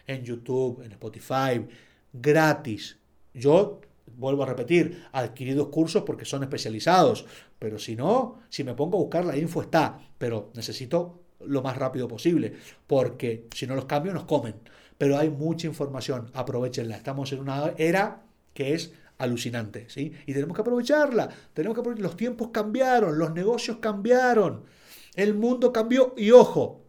en 0.05 0.23
YouTube, 0.23 0.83
en 0.83 0.91
Spotify, 0.91 1.65
gratis. 2.13 2.97
Yo 3.33 3.81
vuelvo 4.17 4.43
a 4.43 4.45
repetir, 4.45 5.06
adquiridos 5.12 5.67
cursos 5.67 6.04
porque 6.04 6.26
son 6.26 6.43
especializados, 6.43 7.26
pero 7.58 7.80
si 7.80 7.95
no, 7.95 8.39
si 8.50 8.63
me 8.63 8.74
pongo 8.74 8.98
a 8.98 9.02
buscar 9.02 9.26
la 9.26 9.38
info 9.38 9.62
está, 9.62 10.00
pero 10.17 10.52
necesito 10.56 11.22
lo 11.45 11.62
más 11.62 11.78
rápido 11.78 12.08
posible, 12.08 12.54
porque 12.88 13.48
si 13.54 13.65
no 13.67 13.76
los 13.76 13.86
cambios 13.86 14.13
nos 14.13 14.26
comen. 14.26 14.56
Pero 14.98 15.17
hay 15.17 15.30
mucha 15.30 15.67
información, 15.67 16.30
aprovechenla. 16.34 16.98
Estamos 16.98 17.32
en 17.32 17.39
una 17.39 17.74
era 17.78 18.24
que 18.54 18.74
es 18.74 18.91
alucinante, 19.17 19.86
¿sí? 19.89 20.13
Y 20.26 20.34
tenemos 20.34 20.56
que 20.56 20.62
aprovecharla, 20.62 21.30
tenemos 21.54 21.76
que 21.76 21.82
aprovechar. 21.82 22.04
los 22.04 22.17
tiempos 22.17 22.50
cambiaron, 22.52 23.17
los 23.17 23.34
negocios 23.34 23.78
cambiaron, 23.78 24.63
el 25.15 25.34
mundo 25.36 25.72
cambió 25.72 26.13
y 26.17 26.32
ojo, 26.32 26.82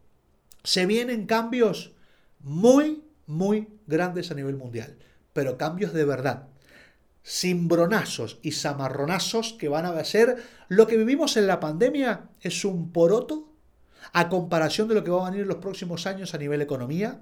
se 0.63 0.87
vienen 0.87 1.27
cambios 1.27 1.93
muy, 2.41 3.03
muy 3.27 3.69
grandes 3.87 4.31
a 4.31 4.35
nivel 4.35 4.57
mundial, 4.57 4.97
pero 5.33 5.59
cambios 5.59 5.93
de 5.93 6.05
verdad, 6.05 6.49
cimbronazos 7.25 8.39
y 8.43 8.53
zamarronazos 8.53 9.55
que 9.55 9.69
van 9.69 9.87
a 9.87 10.05
ser 10.05 10.43
lo 10.69 10.87
que 10.87 10.97
vivimos 10.97 11.37
en 11.37 11.47
la 11.47 11.61
pandemia 11.61 12.29
es 12.41 12.65
un 12.65 12.93
poroto 12.93 13.53
a 14.13 14.29
comparación 14.29 14.89
de 14.89 14.95
lo 14.95 15.05
que 15.05 15.11
va 15.11 15.27
a 15.27 15.31
venir 15.31 15.43
en 15.43 15.49
los 15.49 15.59
próximos 15.59 16.07
años 16.07 16.35
a 16.35 16.39
nivel 16.39 16.63
economía, 16.63 17.21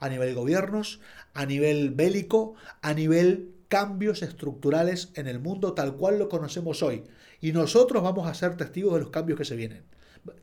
a 0.00 0.08
nivel 0.08 0.34
gobiernos, 0.34 1.00
a 1.34 1.46
nivel 1.46 1.90
bélico, 1.90 2.54
a 2.82 2.94
nivel 2.94 3.52
cambios 3.68 4.22
estructurales 4.22 5.10
en 5.14 5.26
el 5.26 5.40
mundo 5.40 5.74
tal 5.74 5.96
cual 5.96 6.18
lo 6.18 6.28
conocemos 6.28 6.82
hoy. 6.82 7.04
Y 7.40 7.52
nosotros 7.52 8.02
vamos 8.02 8.28
a 8.28 8.34
ser 8.34 8.56
testigos 8.56 8.94
de 8.94 9.00
los 9.00 9.10
cambios 9.10 9.38
que 9.38 9.44
se 9.44 9.56
vienen. 9.56 9.84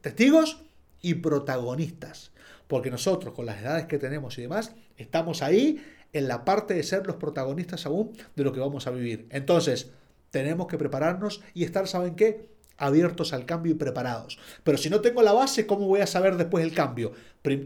Testigos 0.02 0.63
y 1.02 1.16
protagonistas. 1.16 2.32
Porque 2.68 2.89
nosotros, 2.89 3.34
con 3.34 3.46
las 3.46 3.62
edades 3.62 3.86
que 3.86 4.00
tenemos 4.00 4.38
y 4.38 4.44
demás, 4.44 4.74
estamos 4.98 5.42
ahí 5.42 5.84
en 6.13 6.28
la 6.28 6.45
parte 6.45 6.73
de 6.73 6.84
ser 6.84 7.06
los 7.06 7.17
protagonistas 7.17 7.86
aún 7.86 8.13
de 8.36 8.43
lo 8.43 8.54
que 8.54 8.60
vamos 8.60 8.88
a 8.88 8.91
vivir. 8.91 9.28
Entonces, 9.32 9.91
tenemos 10.32 10.67
que 10.67 10.78
prepararnos 10.78 11.41
y 11.54 11.63
estar, 11.63 11.88
¿saben 11.88 12.15
qué? 12.15 12.54
abiertos 12.78 13.34
al 13.34 13.45
cambio 13.45 13.71
y 13.71 13.76
preparados. 13.76 14.39
Pero 14.63 14.78
si 14.78 14.89
no 14.89 15.02
tengo 15.02 15.21
la 15.21 15.34
base, 15.34 15.65
¿cómo 15.67 15.88
voy 15.88 16.02
a 16.02 16.08
saber 16.08 16.38
después 16.38 16.63
el 16.63 16.73
cambio? 16.73 17.13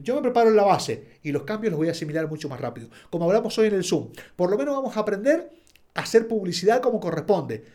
Yo 0.03 0.15
me 0.15 0.21
preparo 0.21 0.49
en 0.49 0.55
la 0.55 0.63
base 0.63 1.19
y 1.23 1.31
los 1.31 1.43
cambios 1.43 1.71
los 1.71 1.77
voy 1.77 1.87
a 1.87 1.91
asimilar 1.91 2.27
mucho 2.27 2.49
más 2.49 2.59
rápido. 2.59 2.89
Como 3.09 3.25
hablamos 3.25 3.57
hoy 3.57 3.67
en 3.67 3.75
el 3.75 3.83
Zoom, 3.83 4.11
por 4.35 4.49
lo 4.49 4.57
menos 4.57 4.75
vamos 4.75 4.95
a 4.97 5.01
aprender 5.01 5.49
a 5.93 6.01
hacer 6.01 6.27
publicidad 6.27 6.81
como 6.81 6.99
corresponde. 6.99 7.65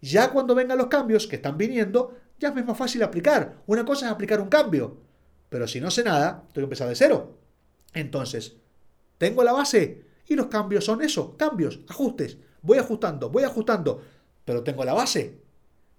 Ya 0.00 0.30
cuando 0.30 0.54
vengan 0.54 0.78
los 0.78 0.88
cambios 0.88 1.26
que 1.26 1.36
están 1.36 1.56
viniendo, 1.56 2.16
ya 2.38 2.48
es 2.48 2.66
más 2.66 2.76
fácil 2.76 3.02
aplicar. 3.02 3.56
Una 3.66 3.84
cosa 3.84 4.06
es 4.06 4.12
aplicar 4.12 4.40
un 4.40 4.48
cambio, 4.48 4.98
pero 5.48 5.66
si 5.66 5.80
no 5.80 5.90
sé 5.90 6.04
nada, 6.04 6.42
tengo 6.52 6.54
que 6.54 6.74
empezar 6.74 6.88
de 6.88 6.96
cero. 6.96 7.38
Entonces, 7.94 8.56
tengo 9.18 9.42
la 9.42 9.52
base 9.52 10.03
y 10.26 10.34
los 10.34 10.46
cambios 10.46 10.84
son 10.84 11.02
eso, 11.02 11.36
cambios, 11.36 11.80
ajustes. 11.88 12.38
Voy 12.62 12.78
ajustando, 12.78 13.30
voy 13.30 13.42
ajustando, 13.42 14.02
pero 14.44 14.62
tengo 14.62 14.84
la 14.84 14.94
base 14.94 15.44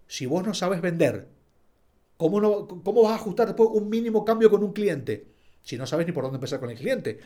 si 0.07 0.25
vos 0.25 0.45
no 0.45 0.53
sabes 0.53 0.81
vender, 0.81 1.27
¿cómo, 2.17 2.39
no, 2.39 2.67
¿cómo 2.67 3.03
vas 3.03 3.13
a 3.13 3.15
ajustar 3.15 3.47
después 3.47 3.69
un 3.73 3.89
mínimo 3.89 4.25
cambio 4.25 4.49
con 4.49 4.63
un 4.63 4.73
cliente? 4.73 5.27
Si 5.61 5.77
no 5.77 5.87
sabes 5.87 6.05
ni 6.05 6.11
por 6.11 6.23
dónde 6.23 6.37
empezar 6.37 6.59
con 6.59 6.69
el 6.69 6.77
cliente. 6.77 7.19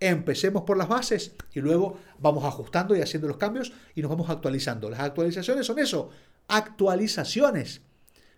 Empecemos 0.00 0.64
por 0.64 0.76
las 0.76 0.88
bases 0.88 1.34
y 1.52 1.60
luego 1.60 1.98
vamos 2.18 2.44
ajustando 2.44 2.96
y 2.96 3.00
haciendo 3.00 3.28
los 3.28 3.36
cambios 3.36 3.72
y 3.94 4.02
nos 4.02 4.10
vamos 4.10 4.28
actualizando. 4.28 4.90
Las 4.90 5.00
actualizaciones 5.00 5.66
son 5.66 5.78
eso, 5.78 6.10
actualizaciones, 6.48 7.82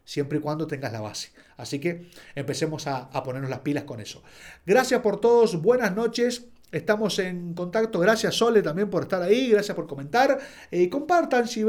siempre 0.05 0.39
y 0.39 0.41
cuando 0.43 0.67
tengas 0.67 0.93
la 0.93 1.01
base. 1.01 1.33
Así 1.57 1.79
que 1.79 2.11
empecemos 2.35 2.87
a, 2.87 3.05
a 3.05 3.23
ponernos 3.23 3.49
las 3.51 3.61
pilas 3.61 3.85
con 3.85 4.01
eso. 4.01 4.23
Gracias 4.67 5.01
por 5.01 5.19
todos, 5.19 5.63
buenas 5.63 5.97
noches. 5.97 6.49
Estamos 6.77 7.19
en 7.21 7.55
contacto. 7.55 7.99
Gracias, 7.99 8.35
Sole, 8.35 8.61
también 8.61 8.91
por 8.91 9.05
estar 9.05 9.23
ahí. 9.23 9.49
Gracias 9.49 9.75
por 9.75 9.87
comentar. 9.87 10.39
Eh, 10.71 10.91
compartan 10.91 11.49
si, 11.49 11.65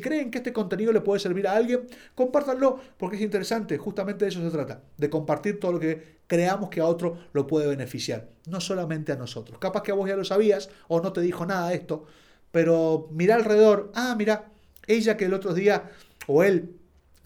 creen 0.00 0.30
que 0.30 0.38
este 0.38 0.52
contenido 0.52 0.92
le 0.92 1.00
puede 1.00 1.18
servir 1.18 1.48
a 1.48 1.56
alguien. 1.56 1.88
Compártanlo 2.14 2.78
porque 2.96 3.16
es 3.16 3.22
interesante. 3.22 3.76
Justamente 3.78 4.24
de 4.24 4.28
eso 4.30 4.40
se 4.40 4.50
trata. 4.50 4.80
De 4.96 5.10
compartir 5.10 5.58
todo 5.58 5.72
lo 5.72 5.80
que 5.80 6.18
creamos 6.28 6.70
que 6.70 6.80
a 6.80 6.86
otro 6.86 7.18
lo 7.32 7.48
puede 7.48 7.66
beneficiar. 7.66 8.28
No 8.46 8.60
solamente 8.60 9.10
a 9.10 9.16
nosotros. 9.16 9.58
Capaz 9.58 9.82
que 9.82 9.90
a 9.90 9.94
vos 9.94 10.08
ya 10.08 10.14
lo 10.14 10.24
sabías 10.24 10.70
o 10.86 11.00
no 11.00 11.12
te 11.12 11.20
dijo 11.20 11.44
nada 11.44 11.70
de 11.70 11.74
esto. 11.74 12.04
Pero 12.52 13.08
mira 13.10 13.34
alrededor. 13.34 13.90
Ah, 13.96 14.14
mira. 14.16 14.52
Ella 14.86 15.16
que 15.16 15.24
el 15.24 15.34
otro 15.34 15.52
día, 15.52 15.90
o 16.28 16.44
él, 16.44 16.76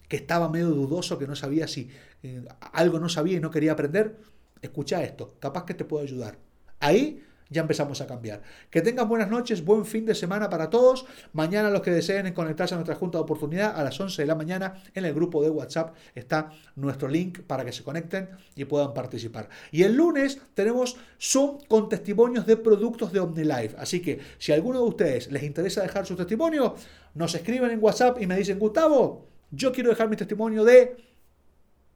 que 0.09 0.17
estaba 0.17 0.49
medio 0.49 0.71
dudoso, 0.71 1.19
que 1.19 1.27
no 1.27 1.37
sabía 1.37 1.69
si 1.69 1.91
eh, 2.23 2.43
algo 2.73 2.99
no 2.99 3.11
sabía 3.11 3.37
y 3.37 3.41
no 3.41 3.51
quería 3.51 3.73
aprender. 3.73 4.17
Escucha 4.63 5.03
esto. 5.03 5.35
Capaz 5.41 5.67
que 5.67 5.75
te 5.75 5.85
puede 5.85 6.05
ayudar. 6.05 6.39
Ahí 6.83 7.23
ya 7.49 7.61
empezamos 7.61 8.01
a 8.01 8.07
cambiar. 8.09 8.43
Que 8.71 8.81
tengan 8.81 9.09
buenas 9.09 9.31
noches, 9.31 9.65
buen 9.65 9.85
fin 9.85 10.05
de 10.05 10.17
semana 10.17 10.51
para 10.51 10.69
todos. 10.69 11.07
Mañana 11.33 11.71
los 11.71 11.81
que 11.81 11.93
deseen 11.93 12.33
conectarse 12.33 12.75
a 12.75 12.79
nuestra 12.79 12.97
junta 12.97 13.19
de 13.19 13.23
oportunidad 13.23 13.79
a 13.79 13.85
las 13.85 14.01
11 14.01 14.21
de 14.21 14.27
la 14.27 14.35
mañana 14.35 14.83
en 14.93 15.05
el 15.05 15.15
grupo 15.15 15.43
de 15.43 15.51
WhatsApp 15.51 15.95
está 16.17 16.51
nuestro 16.75 17.07
link 17.07 17.41
para 17.43 17.65
que 17.65 17.71
se 17.71 17.85
conecten 17.85 18.31
y 18.57 18.65
puedan 18.65 18.93
participar. 18.95 19.49
Y 19.71 19.85
el 19.85 19.95
lunes 19.95 20.41
tenemos 20.55 20.97
Zoom 21.21 21.59
con 21.69 21.89
testimonios 21.89 22.47
de 22.47 22.57
productos 22.57 23.13
de 23.13 23.21
OmniLife. 23.21 23.77
Así 23.79 24.01
que 24.01 24.19
si 24.39 24.51
a 24.51 24.57
alguno 24.57 24.81
de 24.81 24.89
ustedes 24.89 25.31
les 25.31 25.45
interesa 25.45 25.83
dejar 25.83 26.05
su 26.05 26.17
testimonio, 26.17 26.75
nos 27.15 27.33
escriben 27.35 27.71
en 27.71 27.81
WhatsApp 27.81 28.21
y 28.21 28.27
me 28.27 28.37
dicen, 28.37 28.59
Gustavo, 28.59 29.29
yo 29.53 29.71
quiero 29.71 29.91
dejar 29.91 30.09
mi 30.09 30.17
testimonio 30.17 30.65
de 30.65 31.12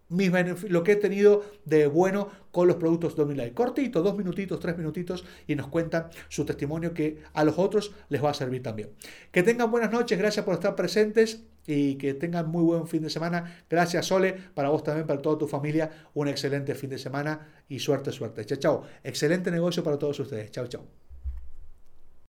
lo 0.08 0.84
que 0.84 0.92
he 0.92 0.96
tenido 0.96 1.44
de 1.64 1.86
bueno 1.86 2.30
con 2.50 2.68
los 2.68 2.76
productos 2.76 3.16
Domilife. 3.16 3.52
Cortito, 3.52 4.02
dos 4.02 4.16
minutitos, 4.16 4.60
tres 4.60 4.78
minutitos 4.78 5.24
y 5.46 5.54
nos 5.56 5.68
cuentan 5.68 6.08
su 6.28 6.44
testimonio 6.44 6.94
que 6.94 7.22
a 7.32 7.44
los 7.44 7.58
otros 7.58 7.92
les 8.08 8.22
va 8.22 8.30
a 8.30 8.34
servir 8.34 8.62
también. 8.62 8.90
Que 9.30 9.42
tengan 9.42 9.70
buenas 9.70 9.90
noches, 9.90 10.18
gracias 10.18 10.44
por 10.44 10.54
estar 10.54 10.74
presentes 10.74 11.42
y 11.66 11.96
que 11.96 12.14
tengan 12.14 12.48
muy 12.48 12.62
buen 12.62 12.86
fin 12.86 13.02
de 13.02 13.10
semana. 13.10 13.64
Gracias 13.68 14.06
Sole, 14.06 14.34
para 14.54 14.68
vos 14.68 14.82
también, 14.82 15.06
para 15.06 15.20
toda 15.20 15.38
tu 15.38 15.48
familia, 15.48 15.90
un 16.14 16.28
excelente 16.28 16.74
fin 16.74 16.90
de 16.90 16.98
semana 16.98 17.64
y 17.68 17.78
suerte, 17.78 18.12
suerte. 18.12 18.44
Chao, 18.44 18.58
chao. 18.58 18.82
Excelente 19.02 19.50
negocio 19.50 19.82
para 19.82 19.98
todos 19.98 20.18
ustedes. 20.20 20.50
Chao, 20.50 20.66
chao. 20.66 21.05